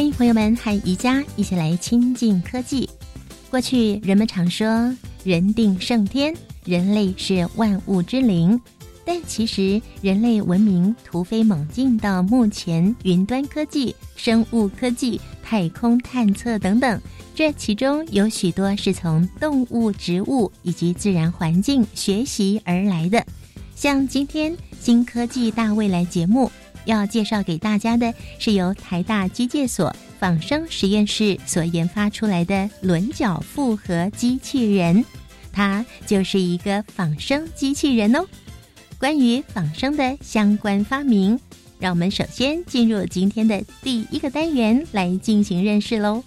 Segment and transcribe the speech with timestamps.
[0.00, 2.88] 欢迎朋友们和宜家一起来亲近科技。
[3.50, 4.66] 过去人们常说
[5.24, 8.58] “人定胜天”，人类是万物之灵。
[9.04, 16.98] 但其实人类文明突飞猛进到目前，云端科技、生物科技、太空探测等等，
[17.34, 23.22] 这其中有许多是从动物、植物以及自然环境学习而来的。
[23.74, 26.50] 像今天《新科技大未来》节目。
[26.84, 35.04] 要介绍给大家的是由台大机械所仿生实验室所研发出来的轮角复合机器人，
[35.52, 38.26] 它就是一个仿生机器人哦。
[38.98, 41.40] 关于仿生的相关发明，
[41.78, 46.22] 让我们首先进入今天的第一个单元来进行认识喽。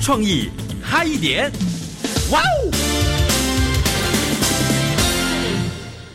[0.00, 0.48] 创意
[0.82, 1.50] 嗨一点，
[2.30, 2.70] 哇哦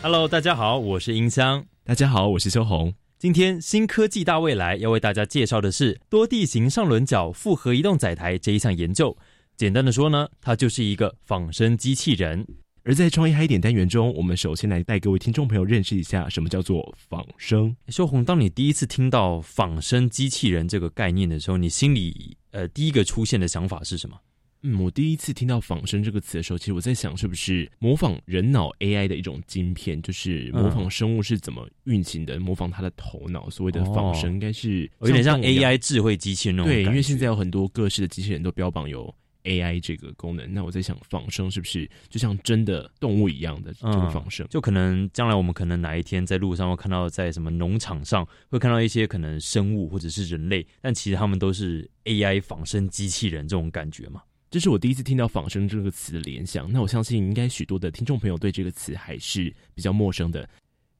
[0.01, 1.63] ！Hello，大家好，我是音箱。
[1.85, 2.93] 大家好，我是秋红。
[3.19, 9.17] 今天新科技大未来要为大家介绍的是多地形上轮角复合移动载台这一项研究。
[9.57, 12.47] 简单的说呢，它就是一个仿生机器人。
[12.83, 17.75] 而在创意嗨点单元中，我们首先来带各位听众朋友认识一下什么叫做仿生。
[17.89, 24.17] 秀红，当你第一次听到仿生机器人这个概念的时候，你心里呃第一个出现的想法是什么？
[24.65, 33.49] 嗯，我第一次听到“仿生”这个词的时候，其实我在想，是不是模仿人脑 AI 的一种晶片，就是模仿生物是怎么运行的，模仿它的头脑。
[33.49, 36.71] 所谓的仿生，应该是有点像 AI 智慧机器人那种。
[36.71, 39.13] 对，因为现在有很多各式的机器人都标榜有
[39.43, 40.53] AI 这个功能。
[40.53, 44.47] 那我在想，仿生是不是就像真的动物一样的这个仿生？
[44.49, 54.21] 就可能将来我们可能哪一天在路上会看到，在什么农场上会看到一些可能生物或者是人类，但其实他们都是 AI 仿生机器人这种感觉嘛。
[54.53, 56.71] 这是我第一次听到“仿生”这个词的联想。
[56.71, 60.47] 那我相信，应该许多的听众朋友对这个词还是比较陌生的。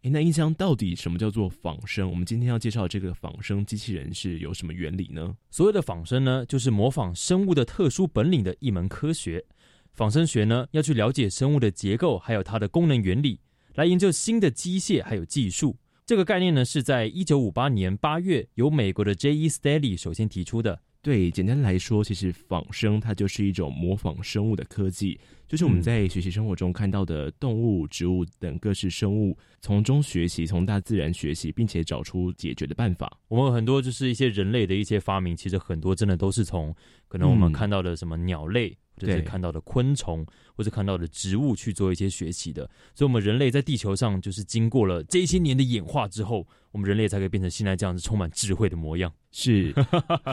[0.02, 2.10] 诶，那印象到底什么叫做仿生？
[2.10, 5.38] 我们今天要介绍这个仿生机器人是有什么原理呢？
[5.52, 9.46] 所谓的仿生呢，就是模仿生物的特殊本领的一门科学。
[9.94, 13.40] 仿生学呢，要去了解生物的结构，还有它的功能原理，
[13.76, 15.78] 来研究新的机械还有技术。
[16.08, 19.36] 这个概念呢，是在一九五八年八月由美国的 J.
[19.36, 19.48] E.
[19.48, 20.82] Staley 首先提出的。
[21.04, 25.20] 对，简单来说，其实仿生它就是一种模仿生物的科技，
[25.50, 33.20] 就是我们在学习生活中看到的动物、植物等各式生物，从中学习，从大自然学习，并且找出解决的办法。
[33.28, 36.74] 我们很多就是一些人类的一些发明，其实很多真的都是从
[37.10, 38.74] 可能我们看到的什么鸟类。
[38.98, 49.12] 就是看到的昆虫或者看到的植物去做一些学习的，所以，我们人类在地球上就是经过了这些年的演化之后，我们人类才可以变成现在这样子充满智慧的模样。
[49.32, 49.74] 是，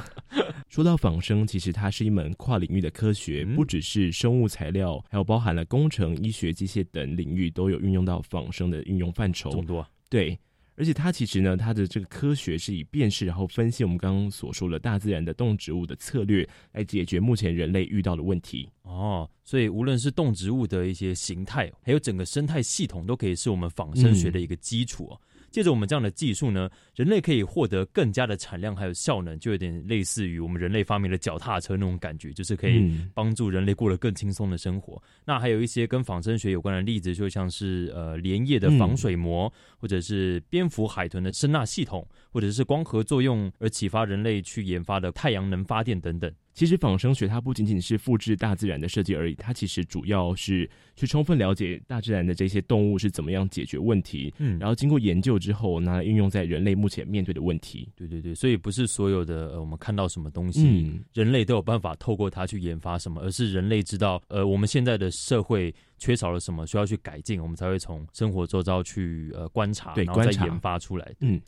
[0.68, 9.50] 说到仿生，其实它是一门跨领域的科学，不只是生物材料，还有包含了工程、医学、机械等领域都有运用到仿生的运用范畴。
[9.50, 10.38] 众多，对。
[10.80, 18.66] 而且它其实呢，它的这个科学是以辨识然后分析我们刚刚所说的大自然的动植物的策略，来解决目前人类遇到的问题。
[18.84, 25.20] 哦，所以无论是动植物的一些形态，还有整个生态系统，都可以是我们仿生学的一个基础哦。
[25.50, 35.02] 借着我们这样的技术呢，人类可以获得更加的产量还有效能，就有点类似于我们人类发明了脚踏车那种感觉，就是可以帮助人类过得更轻松的生活。
[35.24, 46.32] 那还有一些跟仿生学有关的例子，就像是呃连叶的防水膜，或者是蝙蝠、海豚的声纳系统，或者是光合作用而启发人类去研发的太阳能发电等等。
[46.52, 57.88] 其实仿生学它不仅仅是复制大自然的设计而已，它其实主要是去充分了解大自然的这些动物是怎么样解决问题，嗯，然后经过研究之后拿来运用在人类目前面对的问题。
[57.94, 71.14] 对对对，所以不是所有的呃我们看到什么东西，人类都有办法透过它去研发什么，而是人类知道呃我们现在的社会缺少了什么，需要去改进，我们才会从生活周遭去呃观察，然后再研发出来。
[71.20, 71.40] 嗯。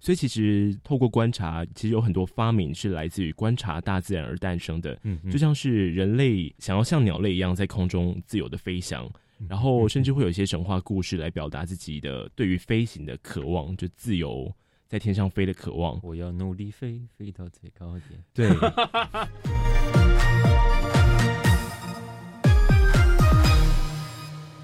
[0.00, 4.98] 所以，其实透过观察，其实有很多发明是来自于观察大自然而诞生的。
[5.02, 9.06] 嗯，就像是人类想要像鸟类一样在空中自由的飞翔，
[9.46, 14.50] 然后甚至会有一些神话故事来表达自己的对于飞行的渴望，就自由
[14.88, 16.00] 在天上飞的渴望。
[16.02, 18.24] 我要努力飞，飞到最高点。
[18.32, 18.48] 对。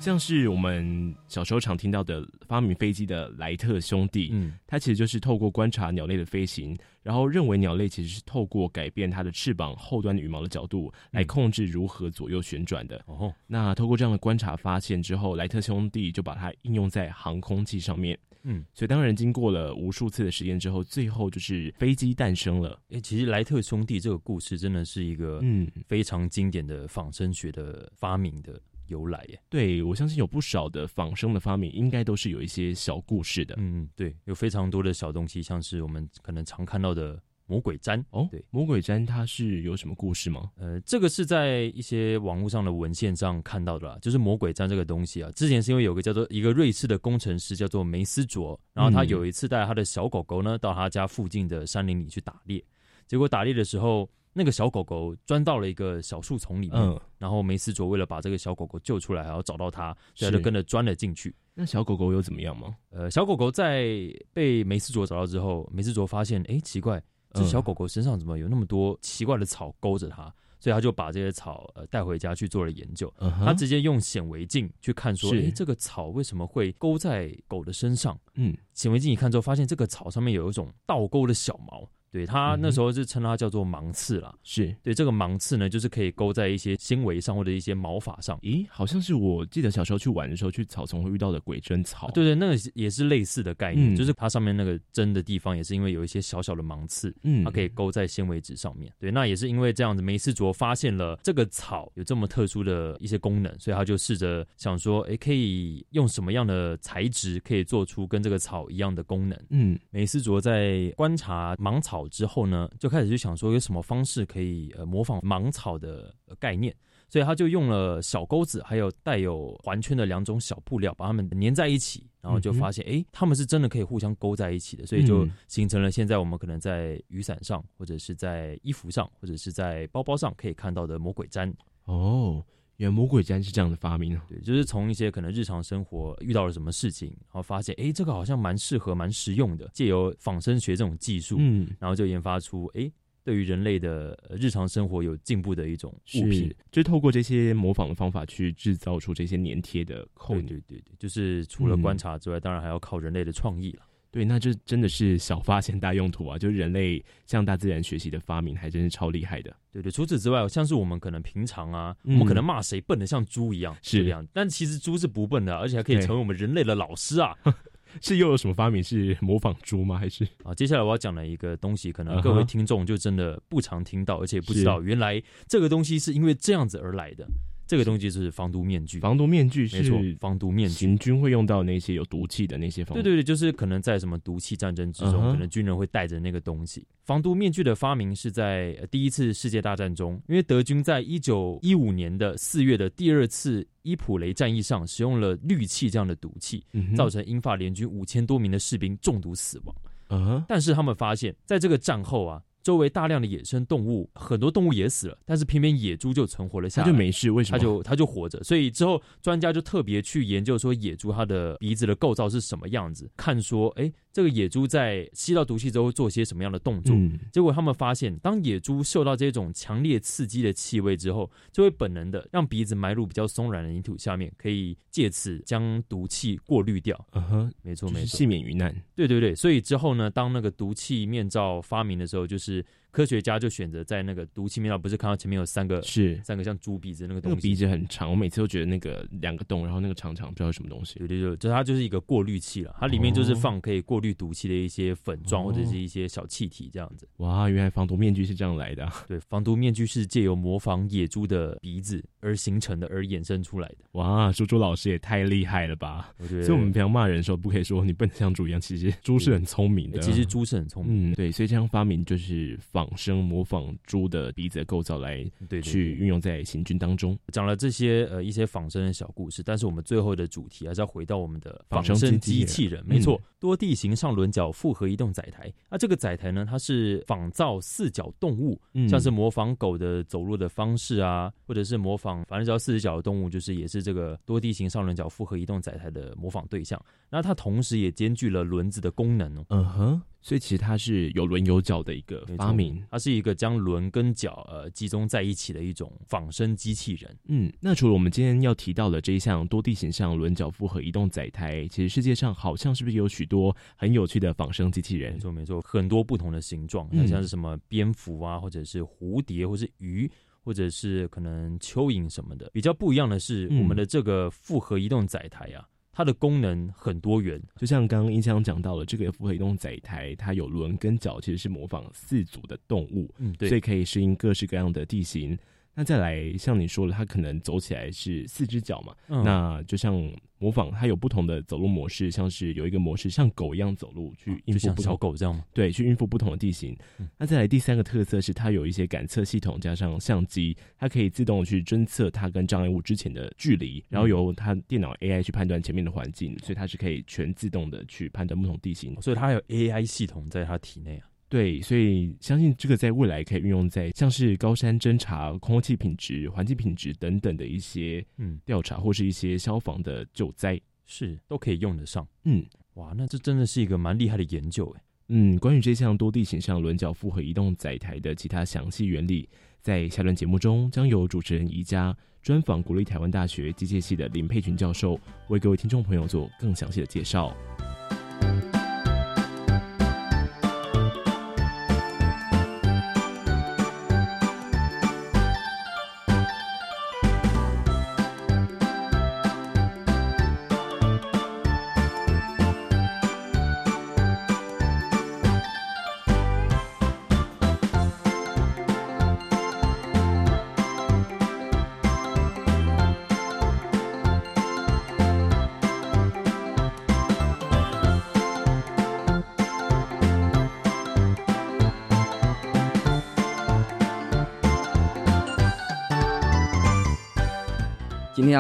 [0.07, 13.03] 像是我们小时候常听到的发明飞机的莱特兄弟，嗯，他其实就是透过观察鸟类的飞行，然后认为鸟类其实是透过改变它的翅膀后端羽毛的角度来控制如何左右旋转的。
[13.07, 18.17] 哦，那透过这样的观察发现之后，莱特兄弟就把它应用在航空器上面。
[18.45, 22.79] 嗯，所以当然经过了无数次的实验之后，最后就是飞机诞生了。
[22.91, 29.41] 哎，其实莱特兄弟这个故事真的是一个嗯非常经典的仿生学的发明的由来耶。
[29.49, 33.55] 对，我相信有不少的仿生的发明，应该都是有一些小故事的。
[33.59, 37.21] 嗯，对，有非常多的小东西，像是我们可能常看到的。
[37.49, 40.51] 魔鬼毡哦，对，魔鬼毡它是有什么故事吗？
[40.57, 43.97] 呃，这个是在一些网络上的文献上看到的啦。
[44.03, 52.61] 就是魔鬼毡这个东西啊，之前是因为有个叫做一个瑞士的工程师叫做梅斯卓，然后他有一次带他的小狗狗呢到他家附近的山林里去打猎，
[53.07, 61.35] 结果打猎的时候，那个小狗狗钻到了一个小树丛里面，然后梅斯卓为了把这个小狗狗救出来，还要找到它，所以就跟着钻了进去。
[61.55, 62.77] 那小狗狗有怎么样吗？
[62.91, 63.87] 呃，小狗狗在
[64.35, 67.03] 被梅斯卓找到之后，梅斯卓发现，哎，奇怪。
[67.33, 70.33] 这小狗狗身上怎么有那么多奇怪的草勾着它？
[70.59, 73.13] 所以他就把这些草呃带回家去做了研究。
[73.19, 81.89] 他直接用显微镜去看，说：“哎，这个草为什么会勾在狗的身上？”嗯，显微镜一看之后，发现这个草上面有一种倒钩的小毛。
[82.17, 88.39] 对他那时候是称它叫做芒刺啦，是对这个芒刺呢，就是可以勾在一些纤维上或者一些毛发上。
[88.41, 92.11] 咦，好像是我记得小时候去玩的时候，去草丛会遇到的鬼针草。
[92.13, 98.91] 对对，那个也是类似的概念，就是它上面那个针的地方也是因为有一些小小的芒刺，嗯，它可以勾在纤维纸上面。
[98.99, 109.39] 对，那也是因为这样子，梅斯卓发现了这个草有这么特殊的一些功能，所以他就试着想说，哎，可以用什么样的材质可以做出跟这个草一样的功能？
[109.51, 112.69] 嗯，梅斯卓在观察芒草之后呢？
[112.79, 116.75] 就开始就想说有什么方式可以呃模仿芒草的概念，
[117.09, 131.53] 所以他就用了小钩子，还有带有环圈的两种小布料，把它们粘在一起，然后就发现哎，它们是真的可以互相勾在一起的，所以就形成了现在我们可能在雨伞上，或者是在衣服上，或者是在包包上可以看到的魔鬼毡
[131.85, 132.45] 哦。
[132.77, 142.91] 原来魔鬼毡是这样的发明，对，就是从一些可能日常生活遇到了什么事情，然后发现，哎，这个好像蛮适合、蛮实用的，借由仿生学这种技术，嗯，然后就研发出，哎，
[143.25, 153.83] 对于人类的日常生活有进步的一种物品，就透过这些模仿的方法去制造出这些粘贴的扣，对对对对，就是除了观察之外，当然还要靠人类的创意了。
[154.17, 156.39] 对，那这真的是小发现大用途啊！
[156.39, 159.55] 就是人类向大自然学习的发明，还真是超厉害的。
[159.71, 164.27] 对对，除此之外，像是我们可能平常啊，我们可能骂谁笨的像猪一样，是这样。
[164.33, 167.37] 但其实猪是不笨的，而且还可以成为我们人类的老师啊！
[168.01, 169.99] 是又有什么发明是模仿猪吗？
[169.99, 170.55] 还是啊？
[170.55, 177.29] 接下来我要讲的一个东西，可能各位听众就真的不常听到，而且不知道原来这个东西是因为这样子而来的。
[177.67, 182.95] 这个东西是防毒面具，防毒面具是没错，防毒面具，行军会用到那些有毒气的那些防。
[182.95, 186.87] 对对对，就是可能在什么毒气战争之中，可能军人会带着那个东西。
[187.03, 196.65] 防毒面具的发明是在第一次世界大战中，因为德军在一九一五年的四月的第二次伊普雷战役上使用了氯气这样的毒气，
[196.97, 199.75] 造成英法联军五千多名的士兵中毒死亡。
[200.11, 202.41] 嗯，但是他们发现，在这个战后啊。
[202.67, 207.57] 周围大量的野生动物，很多动物也死了，但是偏偏野猪就存活了下来，它就没事，为什么？
[207.57, 208.43] 它就它就活着。
[208.43, 213.93] 所以之后专家就特别去研究说野猪它的鼻子的构造是什么样子，看说，哎。
[214.17, 216.97] 这个野猪在吸到毒气之后做些什么样的动作？
[217.31, 226.99] 结果他们发现，当野猪嗅到这种强烈刺激的气味之后，就会本能的让鼻子埋入比较松软的泥土下面，可以借此将毒气过滤掉。
[227.13, 228.75] 嗯哼，没错没错，幸免于难。
[228.95, 232.65] 对对对，所以之后呢，当那个毒气面罩发明的时候，就是。
[232.91, 240.99] 科学家就选择在那个毒气面罩，不是看到前面有三个是三个像猪鼻子那个东西，那个鼻子很长，我每次都觉得那个两个洞，然后那个长长不知道什么东西。
[240.99, 247.07] 对对对，就它就是一个过滤器了，它里面就是放可以过滤毒气的一些粉状或者是一些小气体这样子。
[247.19, 248.89] 哇，原来防毒面具是这样来的。
[249.07, 253.77] 对，防毒面具是借由模仿野猪的鼻子而形成的，而衍生出来的。
[253.93, 256.15] 哇，猪猪老师也太厉害了吧！
[256.19, 259.99] 所以我们平常骂人的时候，不可以说你笨像猪一样，其实猪是很聪明的。
[260.01, 261.13] 其实猪是很聪明。
[261.13, 263.67] 嗯，对，所以这样发明就是仿生模仿。
[263.87, 275.53] 猪的鼻子的构造来对去运用在行军当中，讲了这些呃一些仿生的小故事，但是我们最后的主题还是要回到我们的仿生机器人，没错，多地形上轮角复合移动载台。
[275.71, 286.83] 那这个载台呢，它是仿造四脚动物，像是模仿狗的走路的方式啊，或者是模仿反正只要四只脚的动物，就是也是这个多地形上轮角复合移动载台的模仿对象。
[287.09, 289.47] 那它同时也兼具了轮子的功能哦。
[289.51, 290.03] 嗯哼。
[290.27, 297.17] 所以其实它是有轮有脚的一个发明，它是一个将轮跟脚呃集中在一起的一种仿生机器人。
[297.29, 305.13] 嗯，那除了我们今天要提到的这一项多地形象轮脚复合移动载台，其实世界上好像是不是有许多很有趣的仿生机器人？
[305.13, 310.11] 没错，没错，很多不同的形状，像是什么蝙蝠啊，或者是蝴蝶，或是鱼，
[310.43, 312.51] 或者是可能蚯蚓什么的。
[312.53, 315.65] 比较不一样的是，我们的这个复合移动载台啊。
[315.97, 325.39] 它的功能很多元，就像刚刚音箱讲到了，这个复合移动载台，它有轮跟脚，其实是模仿四足的动物，嗯，对，所以可以适应各式各样的地形。
[325.79, 328.97] 那再来，像你说了，它可能走起来是四只脚嘛？
[329.23, 329.95] 那就像
[330.39, 335.45] 模仿，它有不同的走路模式，像是有一个模式像狗一样走路去应付小狗这样吗？
[335.53, 336.75] 对，去应付不同的地形。
[337.19, 348.99] 那再来第三个特色是，它有一些感测系统加上相机，它可以自动去侦测它跟障碍物之前的距离，然后由它电脑 AI 去判断前面的环境，所以它是可以全自动的去判断不同地形。
[349.03, 351.07] 所以它有 AI 系统在它体内啊。
[351.37, 362.09] 对，所以相信这个在未来可以运用在像是高山侦查、空气品质、环境品质等等的一些嗯调查，或是一些消防的救灾，是都可以用得上。
[362.25, 362.43] 嗯，
[362.77, 364.81] 哇，那这真的是一个蛮厉害的研究诶。
[365.09, 369.29] 嗯，关于这项多地形上轮角复合移动载台的其他详细原理，
[369.61, 377.37] 在下段节目中将由主持人宜家专访国立台湾大学机械系的林佩群教授，为各位听众朋友做更详细的介绍。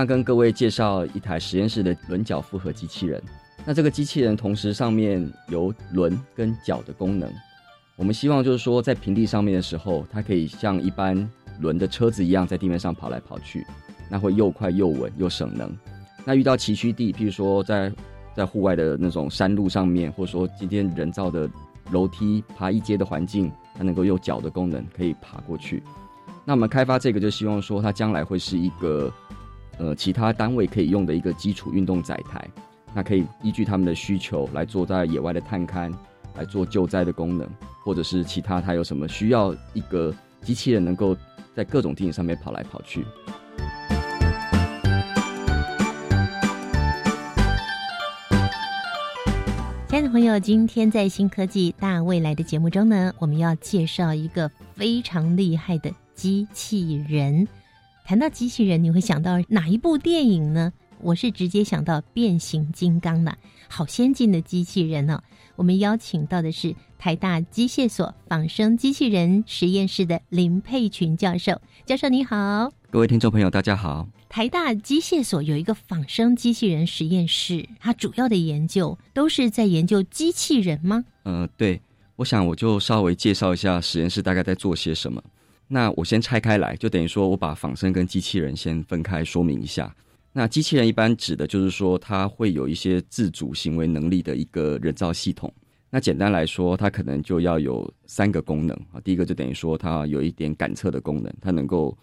[0.06, 3.22] 跟各位介绍一台实验室的轮脚复合机器人。
[3.64, 7.28] 那这个机器人同时上面有轮跟脚的功能。
[7.96, 11.28] 我们希望就是说，在平地上面的时候，它可以像一般
[11.60, 13.66] 轮的车子一样在地面上跑来跑去，
[14.08, 15.74] 那会又快又稳又省能。
[16.24, 17.92] 那遇到崎岖地，譬如说在
[18.34, 21.48] 在户外的那种山路上面，或者说今天人造的
[21.90, 25.82] 楼梯爬一阶的环境，它能够用脚的功能可以爬过去。
[26.44, 29.12] 那我们开发这个，就希望说它将来会是一个。
[29.78, 32.48] 呃，其他单位可以用的一个基础运动载台，
[32.94, 35.92] 那可以依据他们的需求来做在野外的探勘，
[36.34, 37.46] 来做救灾的功能，
[37.84, 41.14] 或者是其他它有什么需要一个机器人能够
[41.54, 43.04] 在各种地形上面跑来跑去。
[49.88, 57.46] 亲爱的朋友，今天在新科技大未来的节目中呢，我们要介绍一个非常厉害的机器人。
[58.06, 60.72] 谈到机器人，你会想到哪一部电影呢？
[61.00, 63.36] 我是直接想到变形金刚了，
[63.66, 65.20] 好先进的机器人哦！
[65.56, 71.60] 我们邀请到的是台大机械所仿生机器人实验室的林佩群教授。
[71.84, 74.06] 教授你好，各位听众朋友大家好。
[74.28, 81.04] 台大机械所有一个仿生机器人实验室，它主要的研究都是在研究机器人吗？
[81.24, 81.82] 嗯，对，
[82.14, 85.20] 我想我就稍微介绍一下实验室大概在做些什么。
[85.68, 89.94] 那我先拆开来，就等于说我把仿生跟机器人先分开说明一下。
[90.32, 95.52] 那机器人一般指的就是说，它会有一些自主行为能力的一个人造系统。
[95.90, 99.00] 那简单来说，它可能就要有三个功能啊。
[99.02, 101.96] 第一个就等于说，它有一点感测的功能，它能够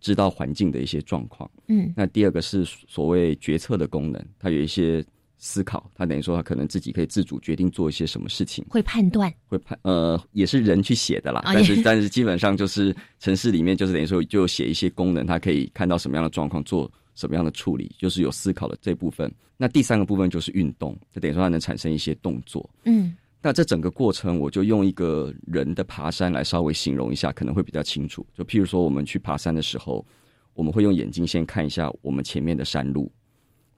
[0.00, 1.50] 知道环境的一些状况。
[1.68, 1.92] 嗯。
[1.96, 5.04] 那第二个是所谓决策的功能，它有一些。
[5.42, 19.32] 思考，他等于说他可能自己可以自主决定做一些什么事情，会判断，会判，呃，也是人去写的啦，但是但是基本上就是城市里面就是等于说就写一些功能，他可以看到什么样的状况，做什么样的处理，就是有思考的这部分。
[19.56, 22.68] 那第三个部分就是运动，就等于说它能产生一些动作。
[22.84, 28.26] 嗯，那这整个过程我就用一个人的爬山来稍微形容一下，可能会比较清楚。
[28.34, 30.04] 就譬如说我们去爬山的时候，
[30.52, 33.10] 我们会用眼睛先看一下我们前面的山路。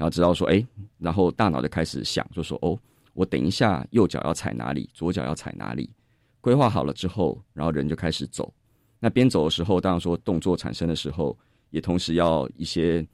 [0.03, 0.67] 然后知道说，哎，
[0.99, 2.77] 然后大脑就开始想，就说，哦，
[3.15, 5.89] 我等一下右脚要踩哪里，左脚要踩哪里，
[6.41, 8.53] 规划好了之后，然后人就开始走。
[8.99, 11.39] 那边走的时候，当然说动作产生的时候，
[11.71, 13.07] 也同时要一些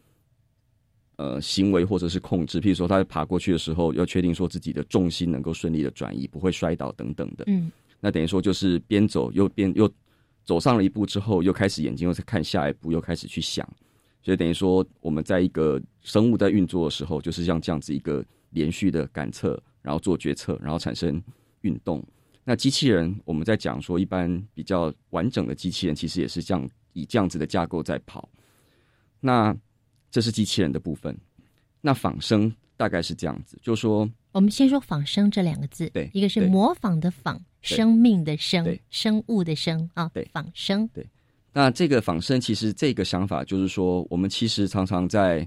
[1.17, 7.45] 呃行为或者是控制，譬如说他爬过去的时候，要确定说自己的重心能够顺利的转移，不会摔倒等等的。
[7.49, 9.87] 嗯，那等于说就是边走又边又
[10.43, 13.69] 走上了一步之后，又开始眼睛又在看下一步，又开始去想。
[14.29, 21.19] 所以等于说，我们在一个生物在运作的时候，就是像这样子一个连续的感测，然后做决策，然后产生
[21.63, 22.07] 运动。
[22.45, 28.29] 那机器人，我们在讲说，一般比较完整的机器人，其实也是这样以这样子的架构在跑。
[29.19, 29.57] 那
[30.11, 31.19] 这是机器人的部分。
[31.81, 40.87] 那仿生大概是这样子，就说我们先说仿生这两个字，对，一个是模仿的仿，生命的生，对，生物的生啊，对，仿生。
[40.89, 41.07] 对，
[41.59, 45.45] 那这个仿生其实这个想法就是说，我们其实常常在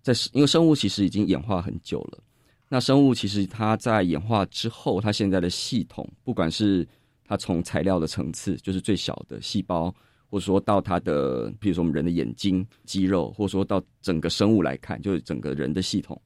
[0.00, 2.18] 在因为生物其实已经演化很久了。
[2.66, 6.88] 那生物其实它在演化之后，它现在的系统，不管是
[7.26, 9.94] 它从材料的层次，就是最小的细胞，
[10.30, 16.18] 或者说到它的，比如说我们人的眼睛、肌肉，或者说到整个生物来看，就是整个人的系统，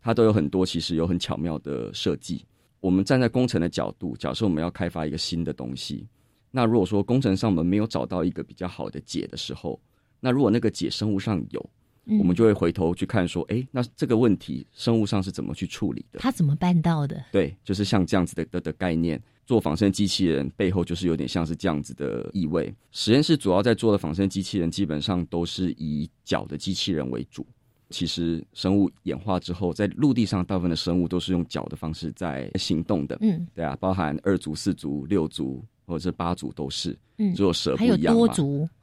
[0.00, 2.42] 它都有很多其实有很巧妙的设计。
[2.80, 6.06] 我们站在工程的角度，假设我们要开发一个新的东西，
[6.52, 9.80] 那如果说工程上我们没有找到一个比较好的解的时候，
[10.20, 11.70] 那如果那个解生物上有。
[12.18, 16.18] 我们就会回头去看，说，哎，那这个问题生物上是怎么去处理的？
[16.18, 17.24] 他怎么办到的？
[17.30, 22.74] 对，就是像这样子的的的概念，做仿生机器人背后就是有点像是这样子的意味。
[22.90, 27.46] 实验室主要在做的仿生机器人，基本上都是以脚的机器人为主。
[27.90, 33.16] 其实生物演化之后，在陆地上大部分的生物都是用脚的方式在行动的。
[33.20, 36.96] 嗯，对啊，包含二足、四足、六足或者是八足都是。
[37.18, 38.26] 嗯，只有蛇不一样嘛。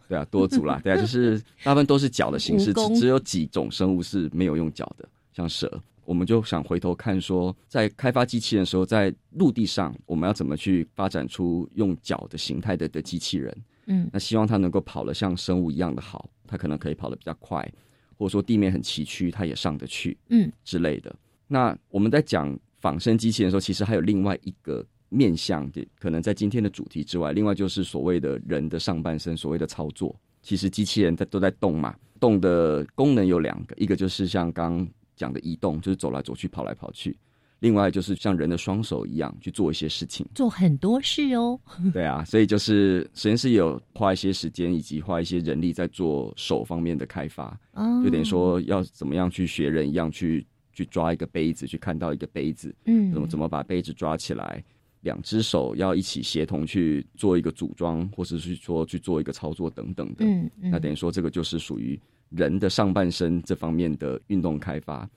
[0.07, 5.79] 对啊，多足啦，对啊，就是 大部分都是脚的形式，只只有几种生物是没有用脚的，像蛇。
[6.03, 13.55] 我们就想回头看，说在开发机器人的时候，在陆地上我们要怎么去发展出用脚的形态的的机器人？
[13.85, 17.71] 嗯，那希望它能够跑得像生物一样的好，它可能可以跑得比较快，
[18.17, 21.15] 或者说地面很崎岖，它也上得去，嗯之类的。
[21.47, 24.83] 那我们在讲仿生机器人的时候，其实还有另外一个。
[25.09, 37.11] 面向的可能在今天的主题之外，另外就是所谓的人的上半身，所谓的操作，其实机器人它都在动嘛，动的功能有两个，一个就是像刚讲的移动，就是走来走去、跑来跑去；，
[37.59, 41.59] 另外就是像人的双手一样去做一些事情，做很多事哦。
[41.91, 54.63] 对啊，所以就是实验室有花一些时间以及花一些人力在做手方面的开发，哦，就等于说要怎么样去学人一样去去抓一个杯子，去看到一个杯子，嗯，怎么怎么把杯子抓起来。
[55.01, 60.25] 两只手要一起协同去做一个组装，或者是说去做一个操作等等的。
[60.25, 60.71] 嗯嗯。
[60.71, 65.09] 那等于说这个就是属于人的上半身这方面的运动开发。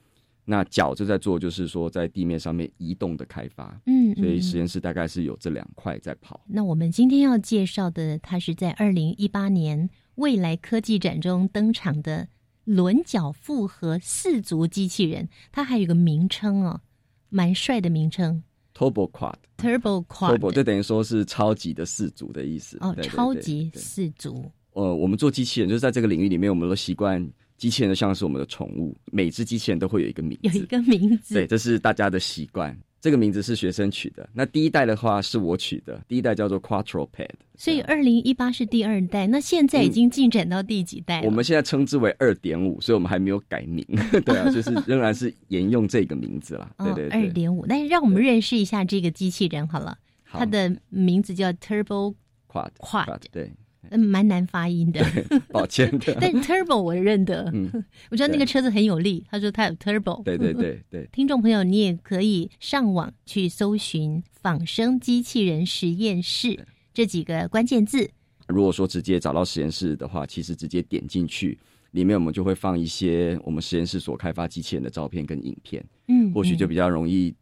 [0.44, 3.80] 那脚就在做，就是说在地面上面移动的开发。
[3.86, 4.14] 嗯。
[4.14, 6.40] 所以实验室大概是有这两块在跑。
[6.46, 12.28] 那我们今天要介绍的，它是在二零一八年未来科技展中登场的
[12.64, 15.28] 轮脚复合四足机器人。
[15.50, 16.82] 它还有个名称哦，
[17.28, 18.44] 蛮帅的名称。
[18.82, 22.78] Turbo Quad，Turbo Quad，就等于说是超级的四足的意思。
[22.80, 24.50] 哦，超级四足。
[24.72, 27.24] 呃，我们做机器人，就是在这个领域里面，我们都习惯
[27.56, 31.34] 机器人就像是我们的宠物，每只机器人都会有一个名字，有一个名字。
[31.34, 32.76] 对，这是大家的习惯。
[33.02, 37.30] 这个名字是学生取的，那第一代的话是我取的，第一代叫做 Quattro Pad。
[37.56, 41.20] 所以二零一八是第二代，那现在已经进展到第几代？
[41.22, 43.84] 我们现在称之为二点五，所以我们还没有改名。
[44.24, 46.70] 对啊，就是仍然是沿用这个名字啦。
[46.78, 47.66] 对对对，二点五。
[47.66, 49.98] 那让我们认识一下这个机器人好了，
[50.30, 52.14] 它的名字叫 Turbo
[52.48, 52.70] Quad。
[52.78, 53.50] Quad 对。
[53.90, 55.04] 嗯，蛮难发音的，
[55.50, 56.16] 抱歉的。
[56.20, 57.68] 但 turbo 我认得，嗯，
[58.10, 59.24] 我觉得那个车子很有力。
[59.30, 60.22] 他说他有 turbo。
[60.22, 61.08] 对对对 对。
[61.12, 68.08] 听众朋友，你也可以上网去搜寻“仿生机器人实验室”这几个关键字。
[68.48, 71.58] 如果说直接找到实验室的话，其实直接点进去，
[71.92, 75.84] 里面我们就会放一些我们实验室所开发机器人的照片跟影片。
[76.08, 77.34] 嗯，或许就比较容易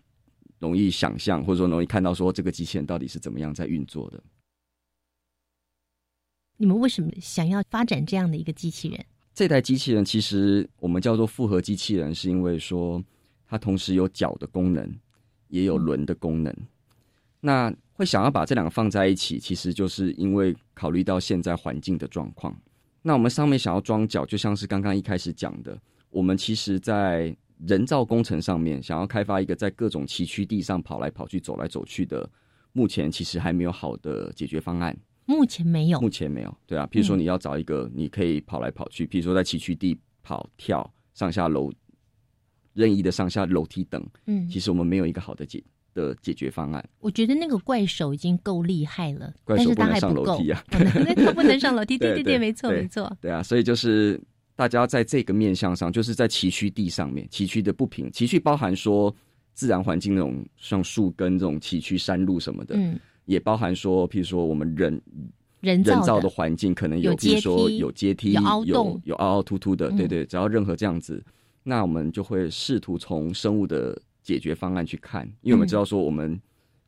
[0.59, 4.22] 容易想象，或者说容易看到说这个机器人到底是怎么样在运作的。
[6.61, 9.03] 你们为什么想要发展这样的一个机器人？
[9.33, 13.03] 这台机器人其实我们叫做复合机器人，是因为说
[13.49, 14.94] 它同时有脚的功能，
[15.49, 16.55] 也有轮的功能。
[17.40, 22.55] 那会想要把这两个放在一起，其实就是因为考虑到现在环境的状况。
[23.01, 27.35] 那我们上面想要装脚，就像是刚刚一开始讲的，我们其实在
[27.66, 32.29] 人造工程上面想要开发一个在各种崎岖地上跑来跑去、走来走去的，
[32.75, 34.94] 目前其实还没有好的解决方案。
[35.31, 36.88] 目前没有，目前没有，对啊。
[36.90, 41.73] 譬如说，你要找一个你可以跑来跑去，譬如说在崎岖地跑、跳、上下楼、
[42.75, 45.62] 任意的上下楼梯等，嗯，其实我们没有一个好的解
[45.95, 46.85] 的解决方案。
[46.99, 53.40] 我觉得那个怪手已经够厉害了，怪手不能上楼梯啊，那他不能上楼梯， 对对对，没错没错，对啊。
[53.40, 54.21] 所以就是
[54.57, 59.14] 大家在这个面向上，就是在崎岖地上面，崎岖的不平，崎岖包含说
[59.55, 62.99] 自然环境那种像树根这种崎岖山路什么的，嗯。
[63.24, 65.00] 也包含说，譬如说我们人
[65.61, 71.22] 人造的环境可能有，譬如说有阶梯、有凹洞、有凹凹凸凸的，对对，只要任何这样子，
[71.62, 76.40] 那我们就会试图从生物的解决方案去看，因为我们知道说，我们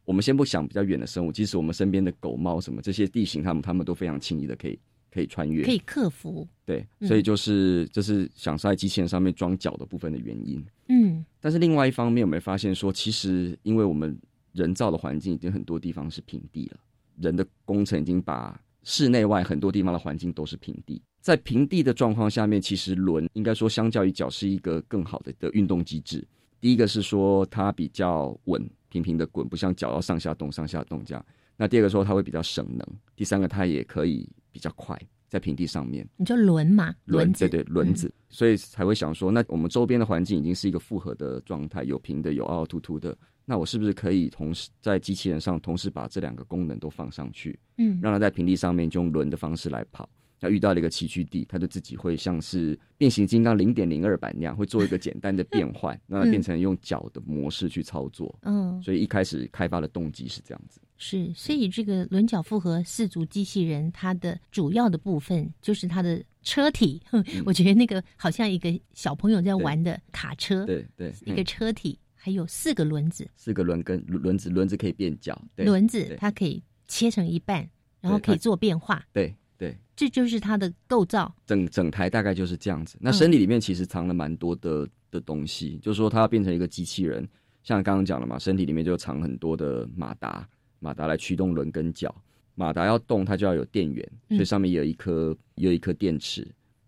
[0.04, 4.78] 我们先不想比较远的生物，即使我们身边的狗猫什么这些地形，它们它们都非常轻易的可以
[5.12, 6.48] 可以穿越，可以克服。
[6.64, 10.64] 对，所以就是这是想在机器人上面装脚的部分的原因。
[10.88, 14.18] 嗯，但是另外一方面，我们发现说，其实因为我们
[14.52, 16.78] 人造的环境已经很多地方是平地了，
[17.18, 21.00] 人的工程已经把室内外很多地方的环境都是平地。
[21.20, 26.26] 在平地的状况下面，其实轮应该说相较于脚是一个更好的的运动机制。
[26.60, 31.24] 第一个是说它比较稳，平平的滚，不像脚要上下动、上下动这样。
[31.56, 32.86] 那第二个说它会比较省能。
[33.14, 36.04] 第三个它也可以比较快，在平地上面。
[36.16, 43.16] 你就轮嘛，轮子对对轮子，所以才会想说，那我们周边的环境已经是一个复合的状态，有平的，有凹凹凸凸的。
[43.44, 47.58] 那我是不是可以同时在机器人上同时把这两个功能都放上去？
[47.78, 50.08] 嗯，让它在平地上面就用轮的方式来跑。
[50.44, 58.36] 那遇到了一个崎岖地，它就自己会像是变形金刚零点零二版那样，会做一个简单的变换， 让它变成用脚的模式去操作。
[58.42, 60.80] 嗯，所以一开始开发的动机是这样子。
[60.96, 67.00] 是，所以这个轮脚复合四足机器人，它的主要的部分就是它的车体。
[67.46, 70.66] 我觉得那个好像一个小朋友在玩的卡车。
[70.66, 75.36] 对对，一个车体还有四个轮子，四个轮跟轮子，轮子可以变脚。
[75.56, 77.68] 轮子它可以切成一半，
[78.00, 79.04] 然后可以做变化。
[79.12, 79.34] 对。
[79.58, 81.32] 对，这就是它的构造。
[81.46, 82.96] 整整台大概就是这样子。
[83.00, 87.28] 那身体里面其实藏了蛮多的的东西，就是说它要变成一个机器人，
[87.62, 90.48] 像刚刚讲了嘛，身体里面就藏很多的马达，
[90.80, 92.12] 马达来驱动轮跟脚。
[92.56, 96.44] 马达要动，它就要有电源，所以上面也有一颗，也有一颗电池。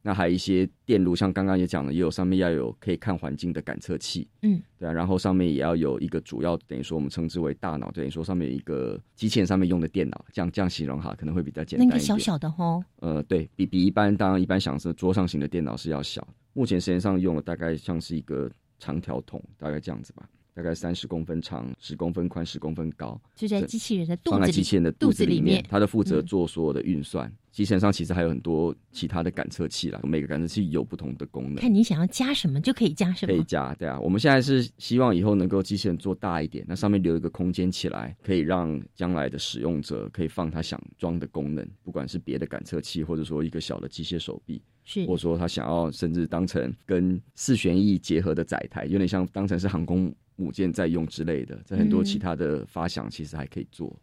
[0.06, 20.28] 那还有一些电路，像刚刚也讲了，也有上面要有可以看环境的感测器，嗯，对啊，然后上面也要有一个主要，等于说我们称之为大脑，等于说上面有一个机器人上面用的电脑，这样这样形容哈，可能会比较简单那个小小的吼，呃，对比比一般，当然一般想是桌上型的电脑是要小，目前实验上用的大概像是一个长条筒，大概这样子吧。
[20.54, 27.30] 大概三十公分长，十公分宽，十公分高，就在机器人的肚子放在机器人的肚子里面，它的负责做所有的运算。
[27.50, 31.56] 机器人上其实还有很多其他的感测器啦，每个感测器有不同的功能。
[31.56, 33.98] 看你想要加什么就可以加什么，可以加对啊。
[33.98, 50.12] 我们现在是希望以后能够机器人做大一点，那上面留一个空间起来，可以让将来的使用者可以放他想装的功能，不管是别的感测器，或者说一个小的机械手臂，是或者说他想要甚至当成跟四旋翼结合的载台，有点像当成是航空。
[50.36, 53.96] 母舰在用之类的，在很多其他的发想其实还可以做。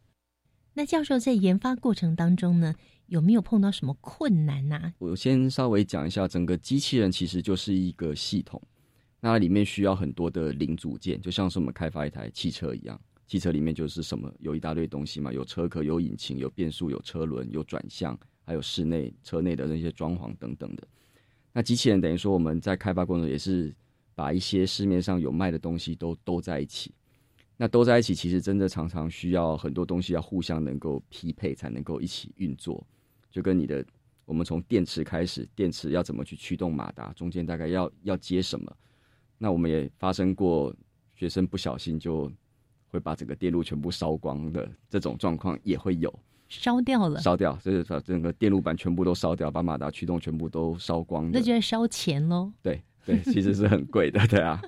[0.73, 2.73] 那教授在研发过程当中呢，
[3.07, 4.93] 有没有碰到什么困难呢？
[4.99, 8.61] 我先稍微讲一下，整个机器人其实就是一个系统，
[9.19, 20.87] 那里面需要很多的零组件，就像是我们开发一台汽车一样，汽车里面就是什么有一大堆东西嘛，有车壳、有引擎、有变速、有车轮、有转向，还有室内车内的那些装潢等等的。
[21.51, 23.75] 那机器人等于说我们在开发过程也是。
[24.13, 26.93] 把一些市面上有卖的东西都都在一起，
[27.57, 32.85] 那都在一起，其实真的常常需要很多东西要互相能够匹配，才能够一起运作。
[33.31, 33.85] 就跟你的，
[34.25, 38.75] 我们从电池开始，电池要怎么去驱动马达，中间大概要要接什么？
[39.37, 40.75] 那我们也发生过
[41.15, 42.31] 学生不小心就
[42.89, 46.13] 会把整个电路全部烧光的这种状况也会有，
[46.49, 52.51] 烧掉了，烧掉，就是把整个电路板全部都烧掉，把马达驱动全部都烧光，那就是烧钱喽。
[52.61, 52.81] 对。
[53.05, 54.61] 对，其实是很贵的，对啊。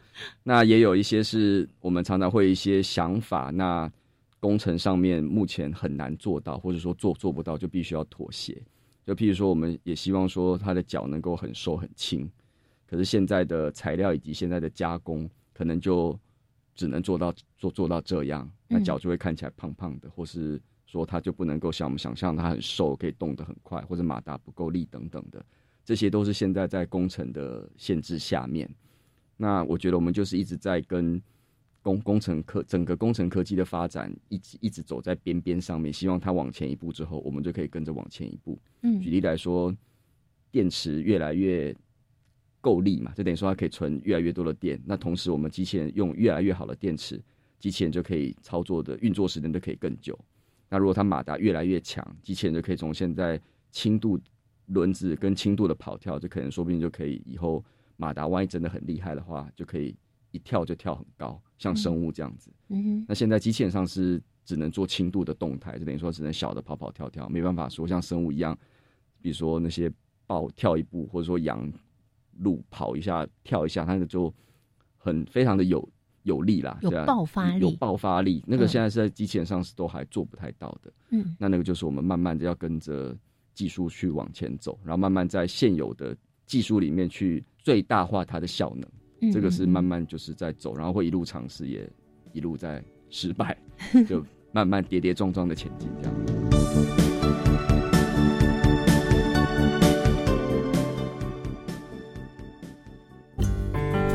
[0.44, 3.92] 那也有一些是我们常常会一些想法，那
[4.40, 8.62] 工程上面目前很难做到，或者说做做不到，就必须要妥协。
[9.06, 12.30] 就譬如说，我们也希望说它的脚能够很瘦很轻，
[12.88, 16.18] 可是现在的材料以及现在的加工，可能就
[16.74, 25.46] 只能做到做做到这样，那脚就会看起来胖胖的，或是说它就不能够像我们想象它很瘦，可以动得很快，或者马达不够力等等的。
[25.86, 28.70] 这些都是现在在工程的限制下面，
[29.36, 31.22] 那我觉得我们就是一直在跟
[31.82, 38.58] 工工程科整个工程科技的发展一直一直走在边边上面，希望它往前一步之后，我们就可以跟着往前一步。
[38.84, 39.76] 嗯，举例来说，
[40.50, 41.76] 电池越来越
[42.62, 44.82] 够力嘛，就等于说它可以存越来越多的电。
[44.86, 47.22] 那同时，我们机器人用越来越好的电池，
[47.60, 50.18] 机器人就可以操作的运作时间都可以更久。
[50.70, 53.38] 那如果它马达越来越强，机器人就可以从现在
[53.70, 54.18] 轻度。
[54.68, 57.64] 轮子跟轻度的跑跳，就可能说不定就可以以后
[57.98, 59.96] 马达万一真的很厉害的话，就可以
[60.32, 62.50] 一跳就跳很高，像生物这样子。
[62.70, 63.06] 嗯哼。
[63.08, 68.58] 那现在机器人上是只能做轻度的动态，就等于说只能小的跑跑跳跳，没办法说像生物一样，
[69.22, 69.92] 比如说那些
[70.26, 71.72] 豹跳一步，或者说羊
[72.40, 74.34] 鹿跑一下跳一下，那个就
[74.98, 75.88] 很非常的有
[76.24, 78.44] 有力啦，有爆发力，有爆发力。
[78.48, 80.94] 那个现在是在机器人上是都还做不太到的。
[81.10, 81.36] 嗯。
[81.38, 83.16] 那那个就是我们慢慢的要跟着。
[83.54, 91.90] 技术去往前走，然后慢慢在现有的技术里面去最大化它的效能，这个是慢慢就是在走，然后会一路尝试，也
[92.32, 93.58] 一路在失败，
[94.08, 97.13] 就慢慢跌跌撞撞的前进这样。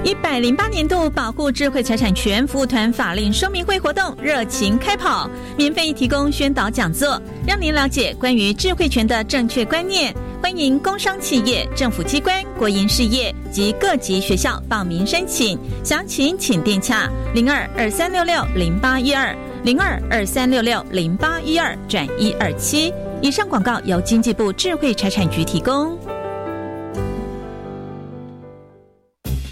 [0.08, 10.10] 一百零八年度保护智慧财产权服务团法令说明会活动热情开跑，免费提供宣导讲座，让您了解关于智慧权的正确观念。
[10.42, 22.90] 欢迎工商企业、政府机关、国营事业及各级学校报名申请，详情请电洽零二二三六六零八一二零二二三六六零八一二转一二七。
[23.20, 25.98] 以上广告由经济部智慧财产局提供。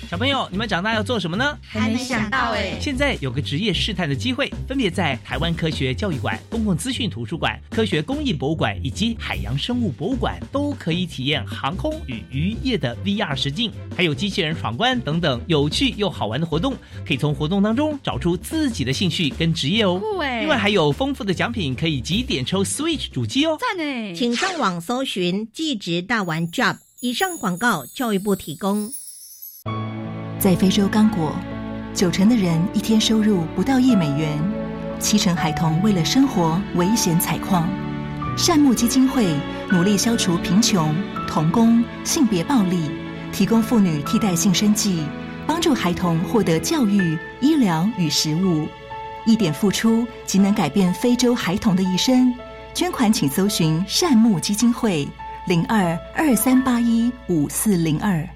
[0.08, 1.58] 小朋友，你们长大要做什么呢？
[1.62, 2.78] 还没想到哎。
[2.80, 16.74] 现在有个职业试探的机会，分别在台湾科学教育馆、公共资讯图书馆、科学工艺博物馆以及海洋生物博物馆，都可以体验航空与渔业的 VR 实境，还有机器人闯关等等有趣又好玩的活动。
[17.04, 19.98] 可以从活动当中找出自己的兴趣跟职业哦。
[19.98, 20.38] 酷哎！
[20.38, 23.58] 另外还有丰富的奖品，可以几点抽 Switch 主机哦。
[23.60, 24.14] 赞哎！
[24.14, 26.76] 请上网搜寻“技职大玩 Job”。
[27.00, 28.92] 以上广告，教育部提供。
[30.38, 31.34] 在非洲刚果，
[31.94, 34.38] 九成的人一天收入不到一美元，
[34.98, 37.66] 七成孩童为了生活危险采矿。
[38.36, 39.34] 善牧基金会
[39.70, 40.94] 努力消除贫穷、
[41.26, 42.90] 童工、性别暴力，
[43.32, 45.06] 提供妇女替代性生计，
[45.46, 48.68] 帮助孩童获得教育、医疗与食物。
[49.24, 52.32] 一点付出即能改变非洲孩童的一生。
[52.74, 55.08] 捐款请搜寻善牧基金会
[55.48, 58.35] 零二二三八一五四零二。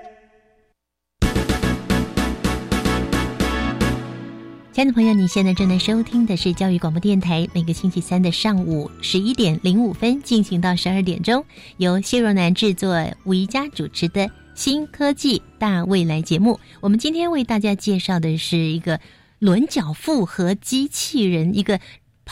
[4.73, 11.43] 亲爱的朋友，你现在正在收听的是教育广播电台，每个星期三的上午十一点零五分进行到十二点钟，
[11.75, 16.57] 由谢若楠制作、吴怡佳主持的新科技大未来节目。
[16.79, 19.01] 我们今天为大家介绍的是一个
[19.39, 21.81] 轮脚复合机器人，一个。